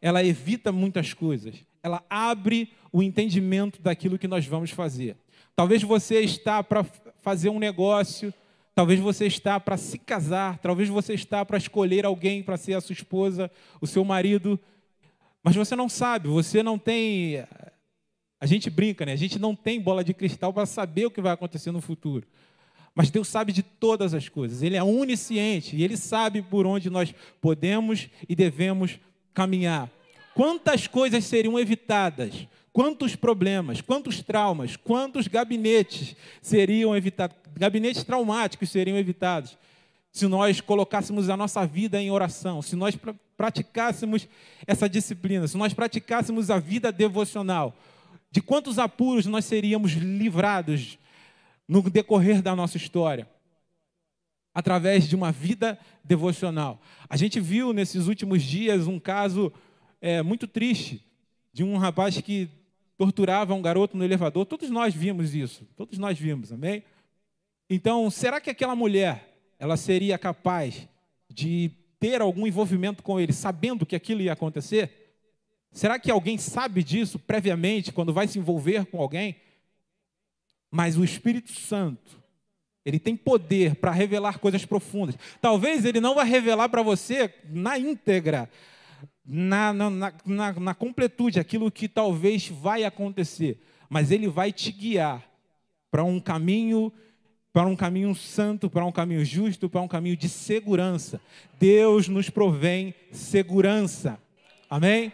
ela 0.00 0.22
evita 0.22 0.70
muitas 0.70 1.14
coisas. 1.14 1.64
Ela 1.82 2.02
abre 2.08 2.72
o 2.92 3.02
entendimento 3.02 3.80
daquilo 3.80 4.18
que 4.18 4.28
nós 4.28 4.46
vamos 4.46 4.70
fazer. 4.70 5.16
Talvez 5.56 5.82
você 5.82 6.20
está 6.20 6.62
para 6.62 6.84
fazer 7.22 7.48
um 7.48 7.58
negócio, 7.58 8.32
talvez 8.74 9.00
você 9.00 9.26
está 9.26 9.58
para 9.58 9.76
se 9.76 9.98
casar, 9.98 10.58
talvez 10.58 10.88
você 10.88 11.14
está 11.14 11.44
para 11.44 11.58
escolher 11.58 12.04
alguém 12.04 12.42
para 12.42 12.56
ser 12.56 12.74
a 12.74 12.80
sua 12.80 12.92
esposa, 12.92 13.50
o 13.80 13.86
seu 13.86 14.04
marido, 14.04 14.58
mas 15.42 15.54
você 15.54 15.76
não 15.76 15.88
sabe, 15.88 16.28
você 16.28 16.62
não 16.62 16.78
tem 16.78 17.44
a 18.40 18.46
gente 18.46 18.68
brinca, 18.68 19.06
né? 19.06 19.12
A 19.12 19.16
gente 19.16 19.38
não 19.38 19.54
tem 19.54 19.80
bola 19.80 20.04
de 20.04 20.12
cristal 20.12 20.52
para 20.52 20.66
saber 20.66 21.06
o 21.06 21.10
que 21.10 21.22
vai 21.22 21.32
acontecer 21.32 21.70
no 21.70 21.80
futuro. 21.80 22.26
Mas 22.94 23.10
Deus 23.10 23.28
sabe 23.28 23.52
de 23.52 23.62
todas 23.62 24.14
as 24.14 24.28
coisas, 24.28 24.62
Ele 24.62 24.76
é 24.76 24.82
onisciente 24.82 25.76
e 25.76 25.82
Ele 25.82 25.96
sabe 25.96 26.42
por 26.42 26.66
onde 26.66 26.88
nós 26.88 27.14
podemos 27.40 28.08
e 28.28 28.34
devemos 28.36 28.98
caminhar. 29.32 29.90
Quantas 30.34 30.86
coisas 30.86 31.24
seriam 31.24 31.58
evitadas? 31.58 32.46
quantos 32.74 33.14
problemas, 33.14 33.80
quantos 33.80 34.20
traumas, 34.20 34.74
quantos 34.74 35.28
gabinetes 35.28 36.16
seriam 36.42 36.94
evitados, 36.94 37.36
gabinetes 37.54 38.02
traumáticos 38.02 38.68
seriam 38.68 38.98
evitados 38.98 39.56
se 40.10 40.26
nós 40.26 40.60
colocássemos 40.60 41.28
a 41.28 41.36
nossa 41.36 41.64
vida 41.64 42.02
em 42.02 42.10
oração, 42.10 42.60
se 42.60 42.74
nós 42.74 42.98
praticássemos 43.36 44.28
essa 44.66 44.88
disciplina, 44.88 45.46
se 45.46 45.56
nós 45.56 45.72
praticássemos 45.72 46.50
a 46.50 46.58
vida 46.58 46.90
devocional, 46.90 47.76
de 48.30 48.40
quantos 48.40 48.78
apuros 48.78 49.26
nós 49.26 49.44
seríamos 49.44 49.92
livrados 49.92 50.98
no 51.66 51.82
decorrer 51.88 52.42
da 52.42 52.54
nossa 52.54 52.76
história, 52.76 53.28
através 54.52 55.08
de 55.08 55.16
uma 55.16 55.32
vida 55.32 55.78
devocional. 56.04 56.80
A 57.08 57.16
gente 57.16 57.40
viu 57.40 57.72
nesses 57.72 58.06
últimos 58.06 58.42
dias 58.42 58.86
um 58.86 59.00
caso 59.00 59.52
é, 60.00 60.22
muito 60.22 60.46
triste 60.46 61.04
de 61.52 61.64
um 61.64 61.76
rapaz 61.76 62.20
que 62.20 62.48
torturava 62.96 63.54
um 63.54 63.62
garoto 63.62 63.96
no 63.96 64.04
elevador. 64.04 64.46
Todos 64.46 64.70
nós 64.70 64.94
vimos 64.94 65.34
isso, 65.34 65.66
todos 65.76 65.98
nós 65.98 66.18
vimos, 66.18 66.52
amém? 66.52 66.84
Então, 67.68 68.10
será 68.10 68.40
que 68.40 68.50
aquela 68.50 68.76
mulher 68.76 69.34
ela 69.58 69.76
seria 69.76 70.18
capaz 70.18 70.86
de 71.28 71.70
ter 71.98 72.20
algum 72.20 72.46
envolvimento 72.46 73.02
com 73.02 73.18
ele, 73.18 73.32
sabendo 73.32 73.86
que 73.86 73.96
aquilo 73.96 74.20
ia 74.20 74.32
acontecer? 74.32 75.04
Será 75.72 75.98
que 75.98 76.10
alguém 76.10 76.38
sabe 76.38 76.84
disso 76.84 77.18
previamente, 77.18 77.92
quando 77.92 78.12
vai 78.12 78.28
se 78.28 78.38
envolver 78.38 78.84
com 78.86 79.00
alguém? 79.00 79.36
Mas 80.74 80.98
o 80.98 81.04
Espírito 81.04 81.52
Santo, 81.52 82.20
ele 82.84 82.98
tem 82.98 83.16
poder 83.16 83.76
para 83.76 83.92
revelar 83.92 84.40
coisas 84.40 84.64
profundas. 84.64 85.16
Talvez 85.40 85.84
ele 85.84 86.00
não 86.00 86.16
vai 86.16 86.26
revelar 86.26 86.68
para 86.68 86.82
você 86.82 87.32
na 87.48 87.78
íntegra, 87.78 88.50
na, 89.24 89.72
na, 89.72 89.88
na, 89.88 90.52
na 90.52 90.74
completude, 90.74 91.38
aquilo 91.38 91.70
que 91.70 91.88
talvez 91.88 92.48
vai 92.48 92.82
acontecer, 92.82 93.62
mas 93.88 94.10
ele 94.10 94.26
vai 94.26 94.50
te 94.50 94.72
guiar 94.72 95.22
para 95.92 96.02
um 96.02 96.18
caminho 96.18 96.92
para 97.52 97.68
um 97.68 97.76
caminho 97.76 98.12
santo, 98.16 98.68
para 98.68 98.84
um 98.84 98.90
caminho 98.90 99.24
justo, 99.24 99.70
para 99.70 99.80
um 99.80 99.86
caminho 99.86 100.16
de 100.16 100.28
segurança. 100.28 101.20
Deus 101.56 102.08
nos 102.08 102.28
provém 102.28 102.92
segurança. 103.12 104.20
Amém? 104.68 105.12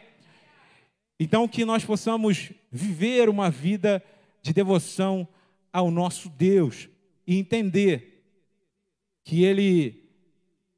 Então, 1.18 1.46
que 1.46 1.66
nós 1.66 1.84
possamos 1.84 2.50
viver 2.72 3.28
uma 3.28 3.50
vida 3.50 4.02
de 4.40 4.54
devoção 4.54 5.28
ao 5.72 5.90
nosso 5.90 6.28
Deus 6.28 6.88
e 7.26 7.38
entender 7.38 8.24
que 9.24 9.44
Ele, 9.44 10.02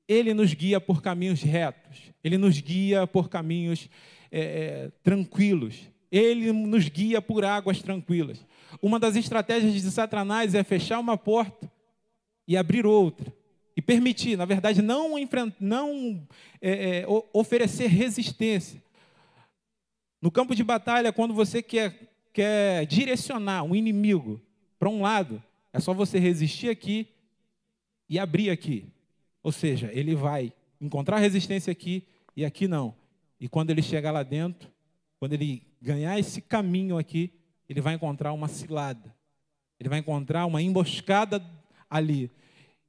Ele 0.06 0.34
nos 0.34 0.52
guia 0.54 0.80
por 0.80 1.02
caminhos 1.02 1.42
retos, 1.42 2.12
Ele 2.22 2.36
nos 2.36 2.60
guia 2.60 3.06
por 3.06 3.28
caminhos 3.28 3.88
é, 4.30 4.40
é, 4.40 4.90
tranquilos, 5.02 5.90
Ele 6.10 6.52
nos 6.52 6.88
guia 6.88 7.22
por 7.22 7.44
águas 7.44 7.80
tranquilas. 7.80 8.44
Uma 8.80 8.98
das 8.98 9.16
estratégias 9.16 9.72
de 9.72 9.90
Satanás 9.90 10.54
é 10.54 10.62
fechar 10.62 10.98
uma 10.98 11.16
porta 11.16 11.70
e 12.46 12.56
abrir 12.56 12.86
outra. 12.86 13.32
E 13.74 13.80
permitir, 13.80 14.36
na 14.36 14.44
verdade, 14.44 14.82
não, 14.82 15.14
não 15.58 16.26
é, 16.60 16.98
é, 17.00 17.06
oferecer 17.32 17.86
resistência. 17.86 18.82
No 20.20 20.30
campo 20.30 20.54
de 20.54 20.62
batalha, 20.62 21.12
quando 21.12 21.32
você 21.32 21.62
quer, 21.62 22.12
quer 22.34 22.84
direcionar 22.84 23.62
um 23.62 23.74
inimigo 23.74 24.40
para 24.82 24.90
um 24.90 25.00
lado, 25.00 25.40
é 25.72 25.78
só 25.78 25.94
você 25.94 26.18
resistir 26.18 26.68
aqui 26.68 27.06
e 28.08 28.18
abrir 28.18 28.50
aqui. 28.50 28.84
Ou 29.40 29.52
seja, 29.52 29.88
ele 29.92 30.16
vai 30.16 30.52
encontrar 30.80 31.18
resistência 31.18 31.70
aqui 31.70 32.02
e 32.36 32.44
aqui 32.44 32.66
não. 32.66 32.92
E 33.38 33.46
quando 33.46 33.70
ele 33.70 33.80
chegar 33.80 34.10
lá 34.10 34.24
dentro, 34.24 34.68
quando 35.20 35.34
ele 35.34 35.62
ganhar 35.80 36.18
esse 36.18 36.40
caminho 36.40 36.98
aqui, 36.98 37.32
ele 37.68 37.80
vai 37.80 37.94
encontrar 37.94 38.32
uma 38.32 38.48
cilada. 38.48 39.14
Ele 39.78 39.88
vai 39.88 40.00
encontrar 40.00 40.46
uma 40.46 40.60
emboscada 40.60 41.40
ali. 41.88 42.28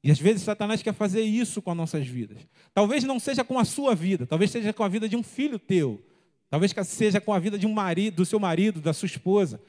E 0.04 0.10
às 0.10 0.18
vezes 0.18 0.42
Satanás 0.42 0.82
quer 0.82 0.96
fazer 0.96 1.22
isso 1.22 1.62
com 1.62 1.70
as 1.70 1.78
nossas 1.78 2.08
vidas. 2.08 2.40
Talvez 2.74 3.04
não 3.04 3.20
seja 3.20 3.44
com 3.44 3.60
a 3.60 3.66
sua 3.66 3.94
vida, 3.94 4.26
talvez 4.26 4.50
seja 4.50 4.74
com 4.74 4.84
a 4.84 4.88
vida 4.88 5.08
de 5.08 5.16
um 5.16 5.22
filho 5.22 5.60
teu. 5.60 6.04
Talvez 6.50 6.74
seja 6.88 7.22
com 7.22 7.32
a 7.32 7.38
vida 7.38 7.56
de 7.56 7.68
um 7.68 7.74
marido, 7.74 8.16
do 8.16 8.26
seu 8.26 8.40
marido, 8.40 8.82
da 8.82 8.94
sua 8.94 9.06
esposa. 9.06 9.62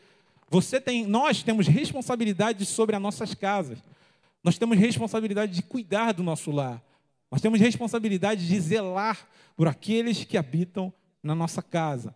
Você 0.48 0.80
tem, 0.80 1.06
nós 1.06 1.42
temos 1.42 1.66
responsabilidade 1.66 2.64
sobre 2.64 2.94
as 2.94 3.02
nossas 3.02 3.34
casas. 3.34 3.78
Nós 4.42 4.58
temos 4.58 4.78
responsabilidade 4.78 5.52
de 5.52 5.62
cuidar 5.62 6.12
do 6.12 6.22
nosso 6.22 6.50
lar. 6.50 6.82
Nós 7.30 7.40
temos 7.40 7.58
responsabilidade 7.58 8.46
de 8.46 8.60
zelar 8.60 9.26
por 9.56 9.66
aqueles 9.66 10.24
que 10.24 10.36
habitam 10.36 10.92
na 11.22 11.34
nossa 11.34 11.62
casa. 11.62 12.14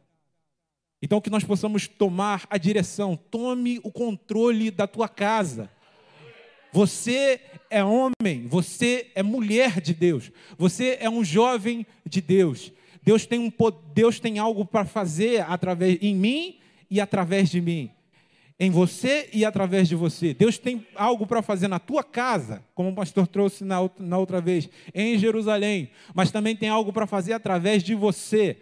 Então, 1.01 1.21
que 1.21 1.31
nós 1.31 1.45
possamos 1.45 1.87
tomar 1.87 2.47
a 2.51 2.59
direção, 2.59 3.17
tome 3.17 3.81
o 3.83 3.91
controle 3.91 4.71
da 4.71 4.87
tua 4.87 5.09
casa. 5.09 5.71
Você 6.73 7.41
é 7.71 7.83
homem, 7.83 8.47
você 8.47 9.11
é 9.15 9.23
mulher 9.23 9.81
de 9.81 9.95
Deus, 9.95 10.31
você 10.57 10.99
é 11.01 11.09
um 11.09 11.25
jovem 11.25 11.87
de 12.05 12.21
Deus. 12.21 12.73
Deus 13.03 13.25
tem, 13.25 13.39
um, 13.39 13.51
Deus 13.95 14.21
tem 14.21 14.39
algo 14.39 14.67
para 14.67 14.85
fazer 14.85 15.41
através 15.49 15.99
em 16.03 16.15
mim 16.15 16.59
e 16.91 17.01
através 17.01 17.49
de 17.49 17.61
mim. 17.61 17.91
Em 18.61 18.71
você 18.71 19.29
e 19.33 19.45
através 19.45 19.89
de 19.89 19.95
você. 19.95 20.35
Deus 20.35 20.59
tem 20.59 20.87
algo 20.97 21.27
para 21.27 21.43
fazer 21.43 21.69
na 21.69 21.79
tua 21.79 22.03
casa, 22.03 22.65
como 22.75 22.91
o 22.91 22.95
pastor 22.95 23.29
trouxe 23.29 23.65
na, 23.65 23.81
outra 24.19 24.41
vez, 24.41 24.69
em 24.93 25.17
Jerusalém. 25.17 25.91
Mas 26.13 26.33
também 26.33 26.57
tem 26.57 26.69
algo 26.69 26.93
para 26.93 27.07
fazer 27.07 27.35
através 27.35 27.85
de 27.85 27.95
você 27.95 28.57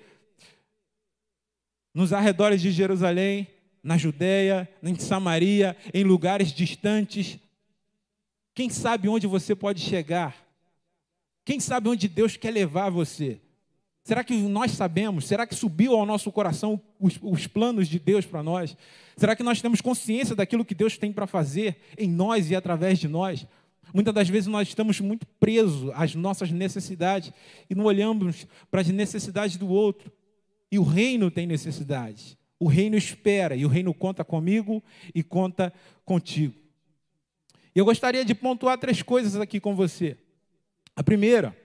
nos 1.95 2.13
arredores 2.13 2.61
de 2.61 2.71
Jerusalém, 2.71 3.49
na 3.83 3.97
Judéia, 3.97 4.69
em 4.83 4.95
Samaria, 4.97 5.75
em 5.95 6.05
lugares 6.05 6.53
distantes. 6.53 7.39
Quem 8.55 8.69
sabe 8.69 9.09
onde 9.09 9.27
você 9.27 9.55
pode 9.55 9.81
chegar? 9.81 10.37
Quem 11.43 11.59
sabe 11.59 11.89
onde 11.89 12.07
Deus 12.07 12.37
quer 12.37 12.51
levar 12.51 12.91
você? 12.91 13.41
Será 14.07 14.23
que 14.23 14.37
nós 14.37 14.71
sabemos? 14.71 15.27
Será 15.27 15.45
que 15.49 15.55
subiu 15.57 15.97
ao 15.97 16.07
nosso 16.07 16.31
coração 16.31 16.81
os, 17.01 17.19
os 17.21 17.49
planos 17.49 17.89
de 17.89 17.99
Deus 17.99 18.25
para 18.25 18.41
nós? 18.41 18.77
Será 19.17 19.35
que 19.35 19.43
nós 19.43 19.61
temos 19.61 19.81
consciência 19.81 20.37
daquilo 20.37 20.65
que 20.65 20.77
Deus 20.77 20.97
tem 20.97 21.13
para 21.13 21.27
fazer 21.27 21.79
em 21.99 22.09
nós 22.09 22.49
e 22.49 22.55
através 22.55 23.01
de 23.01 23.09
nós? 23.09 23.45
Muitas 23.93 24.15
das 24.15 24.29
vezes 24.29 24.47
nós 24.47 24.69
estamos 24.69 25.01
muito 25.01 25.27
presos 25.41 25.91
às 25.93 26.15
nossas 26.15 26.53
necessidades 26.53 27.33
e 27.69 27.75
não 27.75 27.87
olhamos 27.87 28.47
para 28.71 28.81
as 28.81 28.87
necessidades 28.87 29.57
do 29.57 29.67
outro. 29.67 30.13
E 30.71 30.79
o 30.79 30.85
reino 30.85 31.29
tem 31.29 31.45
necessidades. 31.45 32.37
O 32.61 32.69
reino 32.69 32.97
espera 32.97 33.57
e 33.57 33.65
o 33.65 33.69
reino 33.69 33.93
conta 33.93 34.25
comigo 34.25 34.85
e 35.13 35.21
conta 35.25 35.73
contigo. 36.05 36.55
E 37.75 37.79
eu 37.81 37.85
gostaria 37.85 38.25
de 38.25 38.37
pontuar 38.37 38.79
três 38.79 39.03
coisas 39.03 39.35
aqui 39.35 39.59
com 39.59 39.75
você. 39.75 40.17
A 40.95 41.03
primeira, 41.03 41.57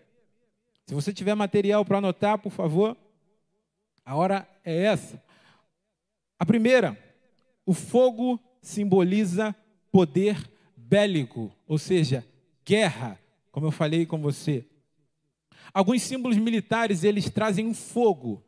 se 0.92 0.96
você 0.96 1.14
tiver 1.14 1.34
material 1.36 1.86
para 1.86 2.00
anotar, 2.00 2.38
por 2.38 2.52
favor, 2.52 2.98
a 4.04 4.14
hora 4.14 4.46
é 4.62 4.84
essa. 4.84 5.24
A 6.38 6.46
primeira, 6.46 7.02
o 7.66 7.74
fogo 7.74 8.38
simboliza 8.62 9.56
poder 9.90 10.52
bélico, 10.76 11.50
ou 11.66 11.78
seja, 11.78 12.28
guerra, 12.66 13.18
como 13.54 13.68
eu 13.68 13.72
falei 13.72 14.06
com 14.06 14.22
você. 14.22 14.66
Alguns 15.74 16.02
símbolos 16.02 16.36
militares, 16.36 17.06
eles 17.06 17.30
trazem 17.30 17.66
um 17.66 17.74
fogo, 17.74 18.44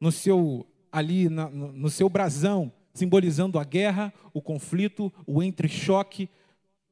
no 0.00 0.10
seu 0.10 0.66
ali 0.90 1.28
na, 1.28 1.48
no, 1.48 1.70
no 1.70 1.88
seu 1.88 2.08
brasão, 2.08 2.72
simbolizando 2.94 3.60
a 3.60 3.64
guerra, 3.64 4.12
o 4.34 4.42
conflito, 4.42 5.12
o 5.24 5.40
entre-choque. 5.40 6.28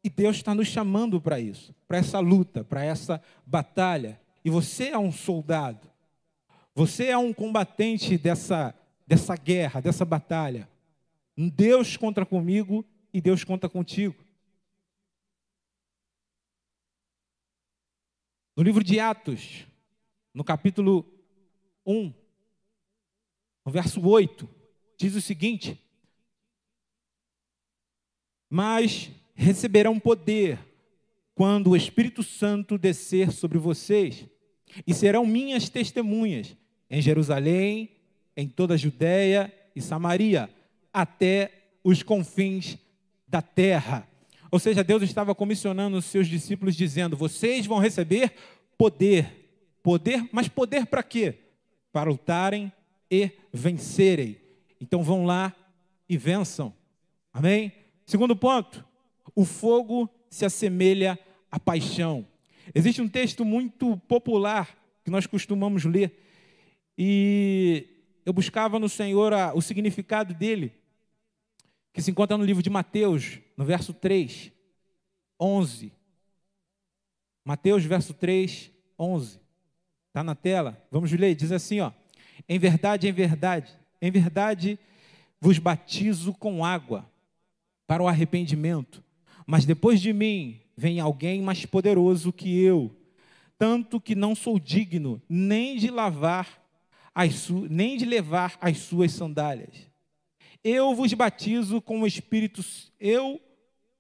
E 0.04 0.08
Deus 0.08 0.36
está 0.36 0.54
nos 0.54 0.68
chamando 0.68 1.20
para 1.20 1.40
isso, 1.40 1.74
para 1.88 1.98
essa 1.98 2.20
luta, 2.20 2.62
para 2.62 2.84
essa 2.84 3.20
batalha. 3.44 4.22
E 4.44 4.50
você 4.50 4.88
é 4.88 4.98
um 4.98 5.10
soldado, 5.10 5.90
você 6.74 7.06
é 7.06 7.16
um 7.16 7.32
combatente 7.32 8.18
dessa, 8.18 8.74
dessa 9.06 9.34
guerra, 9.36 9.80
dessa 9.80 10.04
batalha. 10.04 10.68
Deus 11.36 11.96
conta 11.96 12.26
comigo 12.26 12.84
e 13.12 13.20
Deus 13.20 13.42
conta 13.42 13.68
contigo. 13.68 14.22
No 18.56 18.62
livro 18.62 18.84
de 18.84 19.00
Atos, 19.00 19.66
no 20.32 20.44
capítulo 20.44 21.04
1, 21.86 22.12
no 23.64 23.72
verso 23.72 24.00
8, 24.06 24.48
diz 24.98 25.14
o 25.14 25.20
seguinte: 25.20 25.80
Mas 28.48 29.10
receberão 29.34 29.98
poder 29.98 30.58
quando 31.34 31.70
o 31.70 31.76
Espírito 31.76 32.22
Santo 32.22 32.78
descer 32.78 33.32
sobre 33.32 33.58
vocês, 33.58 34.28
e 34.86 34.94
serão 34.94 35.26
minhas 35.26 35.68
testemunhas 35.68 36.56
em 36.90 37.00
Jerusalém, 37.00 37.90
em 38.36 38.48
toda 38.48 38.74
a 38.74 38.76
Judéia 38.76 39.52
e 39.74 39.80
Samaria, 39.80 40.50
até 40.92 41.50
os 41.82 42.02
confins 42.02 42.78
da 43.26 43.42
terra. 43.42 44.08
Ou 44.50 44.58
seja, 44.58 44.84
Deus 44.84 45.02
estava 45.02 45.34
comissionando 45.34 45.96
os 45.96 46.04
seus 46.04 46.28
discípulos 46.28 46.76
dizendo: 46.76 47.16
"Vocês 47.16 47.66
vão 47.66 47.78
receber 47.78 48.32
poder". 48.76 49.44
Poder, 49.84 50.26
mas 50.32 50.48
poder 50.48 50.86
para 50.86 51.02
quê? 51.02 51.34
Para 51.92 52.08
lutarem 52.08 52.72
e 53.10 53.30
vencerem. 53.52 54.40
Então 54.80 55.02
vão 55.02 55.26
lá 55.26 55.54
e 56.08 56.16
vençam. 56.16 56.72
Amém? 57.30 57.70
Segundo 58.06 58.34
ponto, 58.34 58.82
o 59.34 59.44
fogo 59.44 60.08
se 60.30 60.46
assemelha 60.46 61.18
à 61.50 61.60
paixão. 61.60 62.26
Existe 62.72 63.02
um 63.02 63.08
texto 63.08 63.44
muito 63.44 63.96
popular 64.08 64.76
que 65.04 65.10
nós 65.10 65.26
costumamos 65.26 65.84
ler 65.84 66.20
e 66.96 67.88
eu 68.24 68.32
buscava 68.32 68.78
no 68.78 68.88
Senhor 68.88 69.32
o 69.54 69.60
significado 69.60 70.32
dele, 70.32 70.72
que 71.92 72.00
se 72.00 72.10
encontra 72.10 72.38
no 72.38 72.44
livro 72.44 72.62
de 72.62 72.70
Mateus, 72.70 73.40
no 73.56 73.64
verso 73.64 73.92
3, 73.92 74.52
11. 75.38 75.92
Mateus, 77.44 77.84
verso 77.84 78.14
3, 78.14 78.70
11. 78.98 79.40
Está 80.08 80.22
na 80.22 80.34
tela? 80.34 80.82
Vamos 80.90 81.12
ler. 81.12 81.34
Diz 81.34 81.52
assim: 81.52 81.80
ó, 81.80 81.92
Em 82.48 82.58
verdade, 82.58 83.08
em 83.08 83.12
verdade, 83.12 83.72
em 84.00 84.10
verdade 84.10 84.78
vos 85.40 85.58
batizo 85.58 86.32
com 86.32 86.64
água 86.64 87.04
para 87.86 88.02
o 88.02 88.08
arrependimento, 88.08 89.04
mas 89.46 89.66
depois 89.66 90.00
de 90.00 90.12
mim 90.12 90.63
vem 90.76 91.00
alguém 91.00 91.40
mais 91.40 91.64
poderoso 91.64 92.32
que 92.32 92.60
eu, 92.62 92.94
tanto 93.58 94.00
que 94.00 94.14
não 94.14 94.34
sou 94.34 94.58
digno 94.58 95.22
nem 95.28 95.76
de 95.76 95.90
lavar 95.90 96.62
as 97.14 97.48
nem 97.48 97.96
de 97.96 98.04
levar 98.04 98.58
as 98.60 98.78
suas 98.78 99.12
sandálias. 99.12 99.88
Eu 100.62 100.94
vos 100.94 101.12
batizo 101.12 101.80
com 101.80 102.00
o 102.00 102.06
Espírito, 102.06 102.64
eu, 102.98 103.40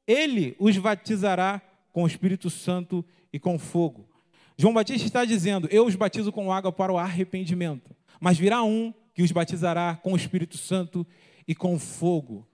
ele 0.06 0.56
os 0.58 0.76
batizará 0.76 1.60
com 1.92 2.02
o 2.02 2.06
Espírito 2.06 2.50
Santo 2.50 3.04
e 3.32 3.38
com 3.38 3.58
fogo. 3.58 4.08
João 4.56 4.74
Batista 4.74 5.06
está 5.06 5.24
dizendo: 5.24 5.68
Eu 5.70 5.86
os 5.86 5.94
batizo 5.94 6.32
com 6.32 6.52
água 6.52 6.72
para 6.72 6.92
o 6.92 6.98
arrependimento, 6.98 7.94
mas 8.20 8.38
virá 8.38 8.62
um 8.62 8.92
que 9.14 9.22
os 9.22 9.30
batizará 9.30 9.96
com 10.02 10.12
o 10.12 10.16
Espírito 10.16 10.56
Santo 10.56 11.06
e 11.46 11.54
com 11.54 11.78
fogo. 11.78 12.46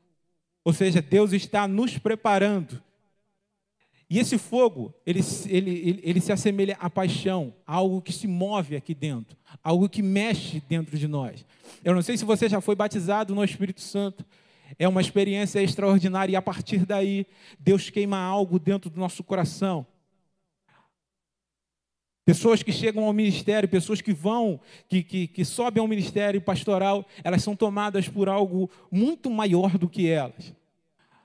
Ou 0.63 0.73
seja, 0.73 1.01
Deus 1.01 1.33
está 1.33 1.67
nos 1.67 1.97
preparando 1.97 2.83
e 4.11 4.19
esse 4.19 4.37
fogo, 4.37 4.93
ele, 5.07 5.21
ele, 5.47 6.01
ele, 6.03 6.21
se 6.21 6.33
assemelha 6.33 6.77
à 6.81 6.91
paixão, 6.91 7.55
algo 7.65 8.03
que 8.03 8.13
se 8.13 8.27
move 8.27 8.75
aqui 8.75 8.93
dentro, 8.93 9.37
algo 9.63 9.89
que 9.89 10.03
mexe 10.03 10.61
dentro 10.69 10.99
de 10.99 11.07
nós. 11.07 11.47
Eu 11.85 11.95
não 11.95 12.03
sei 12.03 12.17
se 12.17 12.25
você 12.25 12.49
já 12.49 12.61
foi 12.61 12.75
batizado 12.75 13.33
no 13.37 13.45
Espírito 13.45 13.81
Santo, 13.81 14.27
é 14.77 14.89
uma 14.89 15.01
experiência 15.01 15.63
extraordinária, 15.63 16.33
e 16.33 16.37
a 16.37 16.43
partir 16.43 16.85
daí, 16.85 17.25
Deus 17.57 17.89
queima 17.89 18.19
algo 18.19 18.59
dentro 18.59 18.91
do 18.91 18.99
nosso 18.99 19.23
coração. 19.23 19.87
Pessoas 22.25 22.65
que 22.65 22.73
chegam 22.73 23.05
ao 23.05 23.13
ministério, 23.13 23.69
pessoas 23.69 24.01
que 24.01 24.13
vão, 24.13 24.61
que, 24.89 25.05
que, 25.05 25.29
que 25.29 25.45
sobem 25.45 25.81
ao 25.81 25.87
ministério 25.87 26.41
pastoral, 26.41 27.07
elas 27.23 27.45
são 27.45 27.55
tomadas 27.55 28.09
por 28.09 28.29
algo 28.29 28.69
muito 28.91 29.31
maior 29.31 29.79
do 29.79 29.89
que 29.89 30.09
elas. 30.09 30.53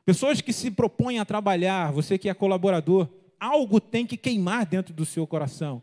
Pessoas 0.05 0.39
que 0.39 0.53
se 0.53 0.69
propõem 0.69 1.17
a 1.17 1.25
trabalhar, 1.25 1.91
você 1.91 2.17
que 2.17 2.29
é 2.29 2.33
colaborador, 2.33 3.09
algo 3.39 3.81
tem 3.81 4.05
que 4.05 4.15
queimar 4.15 4.65
dentro 4.65 4.93
do 4.93 5.03
seu 5.03 5.25
coração. 5.25 5.81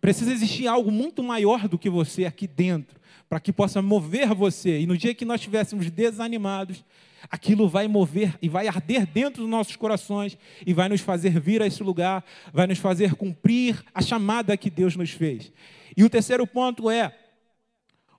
Precisa 0.00 0.32
existir 0.32 0.66
algo 0.66 0.90
muito 0.90 1.22
maior 1.22 1.66
do 1.66 1.78
que 1.78 1.88
você 1.88 2.26
aqui 2.26 2.46
dentro, 2.46 3.00
para 3.28 3.40
que 3.40 3.52
possa 3.52 3.80
mover 3.80 4.34
você. 4.34 4.80
E 4.80 4.86
no 4.86 4.98
dia 4.98 5.14
que 5.14 5.24
nós 5.24 5.40
estivéssemos 5.40 5.90
desanimados, 5.90 6.84
aquilo 7.30 7.68
vai 7.68 7.88
mover 7.88 8.36
e 8.42 8.48
vai 8.48 8.68
arder 8.68 9.06
dentro 9.06 9.42
dos 9.42 9.50
nossos 9.50 9.76
corações 9.76 10.36
e 10.66 10.74
vai 10.74 10.88
nos 10.88 11.00
fazer 11.00 11.40
vir 11.40 11.62
a 11.62 11.66
esse 11.66 11.82
lugar, 11.82 12.24
vai 12.52 12.66
nos 12.66 12.78
fazer 12.78 13.14
cumprir 13.14 13.82
a 13.94 14.02
chamada 14.02 14.56
que 14.56 14.68
Deus 14.68 14.94
nos 14.94 15.10
fez. 15.10 15.50
E 15.96 16.04
o 16.04 16.10
terceiro 16.10 16.46
ponto 16.46 16.90
é: 16.90 17.16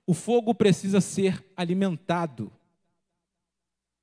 o 0.06 0.14
fogo 0.14 0.54
precisa 0.54 1.00
ser 1.00 1.44
alimentado. 1.56 2.50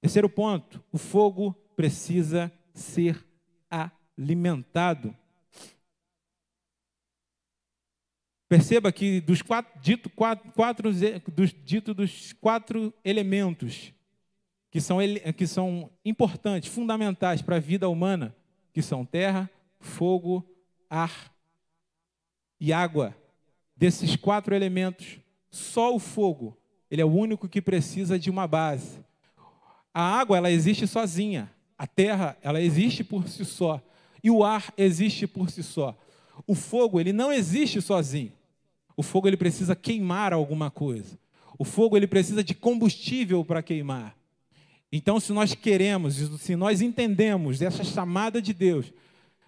Terceiro 0.01 0.29
ponto: 0.29 0.83
o 0.91 0.97
fogo 0.97 1.53
precisa 1.75 2.51
ser 2.73 3.25
alimentado. 3.69 5.15
Perceba 8.47 8.91
que 8.91 9.21
dos 9.21 9.43
quatro, 9.43 9.79
dito, 9.79 10.09
quatro, 10.09 10.51
quatro, 10.53 10.91
dos, 11.27 11.53
dito 11.53 11.93
dos 11.93 12.33
quatro 12.33 12.91
elementos 13.05 13.93
que 14.71 14.81
são, 14.81 14.97
que 15.37 15.45
são 15.45 15.91
importantes, 16.03 16.69
fundamentais 16.69 17.41
para 17.41 17.57
a 17.57 17.59
vida 17.59 17.87
humana, 17.87 18.35
que 18.73 18.81
são 18.81 19.05
terra, 19.05 19.49
fogo, 19.79 20.43
ar 20.89 21.31
e 22.59 22.73
água. 22.73 23.15
Desses 23.75 24.15
quatro 24.15 24.55
elementos, 24.55 25.19
só 25.49 25.95
o 25.95 25.99
fogo, 25.99 26.57
ele 26.89 27.01
é 27.01 27.05
o 27.05 27.11
único 27.11 27.47
que 27.47 27.61
precisa 27.61 28.17
de 28.17 28.29
uma 28.29 28.47
base. 28.47 28.99
A 29.99 30.01
água, 30.01 30.37
ela 30.37 30.49
existe 30.49 30.87
sozinha. 30.87 31.51
A 31.77 31.85
terra, 31.85 32.37
ela 32.41 32.61
existe 32.61 33.03
por 33.03 33.27
si 33.27 33.43
só. 33.43 33.85
E 34.23 34.31
o 34.31 34.45
ar 34.45 34.73
existe 34.77 35.27
por 35.27 35.49
si 35.49 35.61
só. 35.61 35.93
O 36.47 36.55
fogo, 36.55 37.01
ele 37.01 37.11
não 37.11 37.33
existe 37.33 37.81
sozinho. 37.81 38.31
O 38.95 39.03
fogo, 39.03 39.27
ele 39.27 39.35
precisa 39.35 39.75
queimar 39.75 40.31
alguma 40.31 40.71
coisa. 40.71 41.19
O 41.57 41.65
fogo, 41.65 41.97
ele 41.97 42.07
precisa 42.07 42.41
de 42.41 42.55
combustível 42.55 43.43
para 43.43 43.61
queimar. 43.61 44.15
Então, 44.89 45.19
se 45.19 45.33
nós 45.33 45.53
queremos, 45.53 46.15
se 46.15 46.55
nós 46.55 46.79
entendemos 46.79 47.61
essa 47.61 47.83
chamada 47.83 48.41
de 48.41 48.53
Deus, 48.53 48.93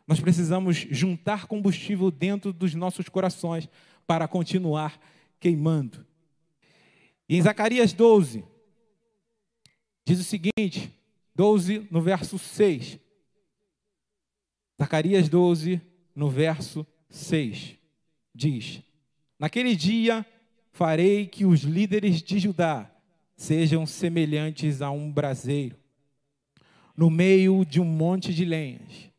nós 0.05 0.19
precisamos 0.19 0.75
juntar 0.75 1.47
combustível 1.47 2.11
dentro 2.11 2.51
dos 2.51 2.75
nossos 2.75 3.07
corações 3.07 3.69
para 4.05 4.27
continuar 4.27 4.99
queimando. 5.39 6.05
Em 7.29 7.41
Zacarias 7.41 7.93
12, 7.93 8.50
Diz 10.11 10.19
o 10.19 10.23
seguinte, 10.25 10.91
12 11.33 11.87
no 11.89 12.01
verso 12.01 12.37
6. 12.37 12.99
Zacarias 14.77 15.29
12 15.29 15.79
no 16.13 16.29
verso 16.29 16.85
6. 17.07 17.77
Diz: 18.35 18.81
Naquele 19.39 19.73
dia 19.73 20.25
farei 20.73 21.27
que 21.27 21.45
os 21.45 21.61
líderes 21.61 22.21
de 22.21 22.39
Judá 22.39 22.91
sejam 23.37 23.85
semelhantes 23.85 24.81
a 24.81 24.91
um 24.91 25.09
braseiro, 25.09 25.77
no 26.93 27.09
meio 27.09 27.63
de 27.63 27.79
um 27.79 27.85
monte 27.85 28.33
de 28.33 28.43
lenhas, 28.43 29.09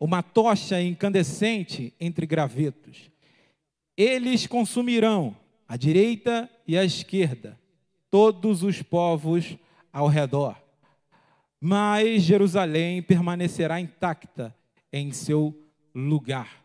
uma 0.00 0.22
tocha 0.22 0.80
incandescente 0.80 1.92
entre 2.00 2.24
gravetos. 2.24 3.10
Eles 3.94 4.46
consumirão 4.46 5.36
à 5.68 5.76
direita 5.76 6.48
e 6.66 6.78
à 6.78 6.82
esquerda 6.82 7.60
todos 8.10 8.62
os 8.62 8.80
povos 8.80 9.58
ao 9.92 10.08
redor. 10.08 10.56
Mas 11.60 12.22
Jerusalém 12.22 13.02
permanecerá 13.02 13.78
intacta 13.78 14.56
em 14.92 15.12
seu 15.12 15.56
lugar. 15.94 16.64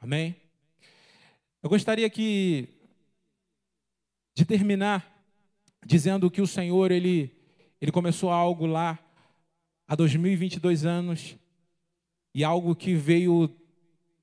Amém? 0.00 0.34
Eu 1.62 1.68
gostaria 1.68 2.08
que 2.08 2.68
de 4.34 4.44
terminar 4.44 5.14
dizendo 5.84 6.30
que 6.30 6.40
o 6.40 6.46
Senhor 6.46 6.90
ele 6.90 7.32
ele 7.80 7.92
começou 7.92 8.30
algo 8.30 8.66
lá 8.66 8.98
há 9.86 9.94
2022 9.94 10.84
anos 10.84 11.36
e 12.34 12.42
algo 12.42 12.74
que 12.74 12.94
veio 12.94 13.54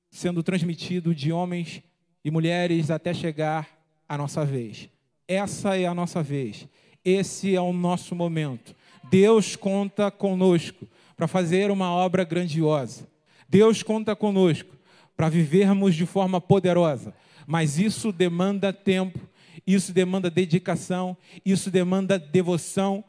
sendo 0.09 0.43
transmitido 0.43 1.13
de 1.13 1.31
homens 1.31 1.81
e 2.23 2.31
mulheres 2.31 2.91
até 2.91 3.13
chegar 3.13 3.67
a 4.07 4.17
nossa 4.17 4.45
vez. 4.45 4.89
Essa 5.27 5.77
é 5.77 5.85
a 5.85 5.93
nossa 5.93 6.21
vez. 6.21 6.67
Esse 7.03 7.55
é 7.55 7.61
o 7.61 7.73
nosso 7.73 8.15
momento. 8.15 8.75
Deus 9.09 9.55
conta 9.55 10.09
conosco 10.09 10.87
para 11.15 11.27
fazer 11.27 11.69
uma 11.69 11.91
obra 11.91 12.23
grandiosa. 12.23 13.07
Deus 13.47 13.83
conta 13.83 14.15
conosco 14.15 14.75
para 15.15 15.29
vivermos 15.29 15.95
de 15.95 16.05
forma 16.05 16.41
poderosa. 16.41 17.13
Mas 17.45 17.77
isso 17.77 18.11
demanda 18.11 18.71
tempo, 18.71 19.19
isso 19.67 19.93
demanda 19.93 20.29
dedicação, 20.29 21.15
isso 21.45 21.69
demanda 21.69 22.17
devoção 22.17 23.03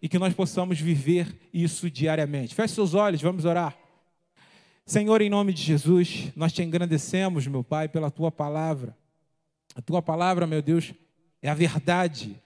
e 0.00 0.08
que 0.08 0.18
nós 0.18 0.32
possamos 0.32 0.80
viver 0.80 1.36
isso 1.52 1.90
diariamente. 1.90 2.54
Feche 2.54 2.74
seus 2.74 2.94
olhos, 2.94 3.20
vamos 3.20 3.44
orar. 3.44 3.76
Senhor, 4.86 5.20
em 5.20 5.30
nome 5.30 5.52
de 5.52 5.62
Jesus, 5.62 6.32
nós 6.34 6.52
te 6.52 6.62
engrandecemos, 6.62 7.46
meu 7.46 7.62
Pai, 7.62 7.88
pela 7.88 8.10
tua 8.10 8.30
palavra. 8.30 8.96
A 9.74 9.82
tua 9.82 10.02
palavra, 10.02 10.46
meu 10.46 10.62
Deus, 10.62 10.92
é 11.42 11.48
a 11.48 11.54
verdade 11.54 12.40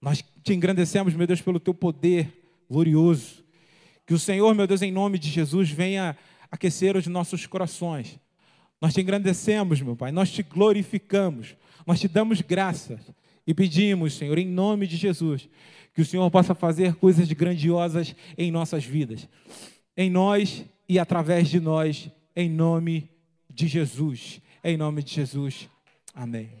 nós 0.00 0.24
te 0.42 0.54
engrandecemos, 0.54 1.14
meu 1.14 1.26
Deus, 1.26 1.40
pelo 1.40 1.60
teu 1.60 1.74
poder 1.74 2.32
glorioso. 2.68 3.44
Que 4.06 4.14
o 4.14 4.18
Senhor, 4.18 4.54
meu 4.54 4.66
Deus, 4.66 4.82
em 4.82 4.90
nome 4.90 5.18
de 5.18 5.28
Jesus, 5.28 5.70
venha 5.70 6.16
aquecer 6.50 6.96
os 6.96 7.06
nossos 7.06 7.46
corações. 7.46 8.18
Nós 8.80 8.94
te 8.94 9.00
engrandecemos, 9.00 9.82
meu 9.82 9.94
Pai, 9.94 10.10
nós 10.10 10.30
te 10.30 10.42
glorificamos, 10.42 11.54
nós 11.86 12.00
te 12.00 12.08
damos 12.08 12.40
graças 12.40 13.00
e 13.46 13.52
pedimos, 13.52 14.14
Senhor, 14.14 14.38
em 14.38 14.46
nome 14.46 14.86
de 14.86 14.96
Jesus, 14.96 15.48
que 15.94 16.00
o 16.00 16.06
Senhor 16.06 16.30
possa 16.30 16.54
fazer 16.54 16.94
coisas 16.94 17.30
grandiosas 17.32 18.14
em 18.38 18.50
nossas 18.50 18.84
vidas, 18.84 19.28
em 19.96 20.08
nós 20.08 20.64
e 20.88 20.98
através 20.98 21.48
de 21.48 21.60
nós, 21.60 22.10
em 22.34 22.48
nome 22.48 23.10
de 23.48 23.68
Jesus. 23.68 24.40
Em 24.62 24.76
nome 24.76 25.02
de 25.02 25.14
Jesus. 25.14 25.68
Amém. 26.14 26.59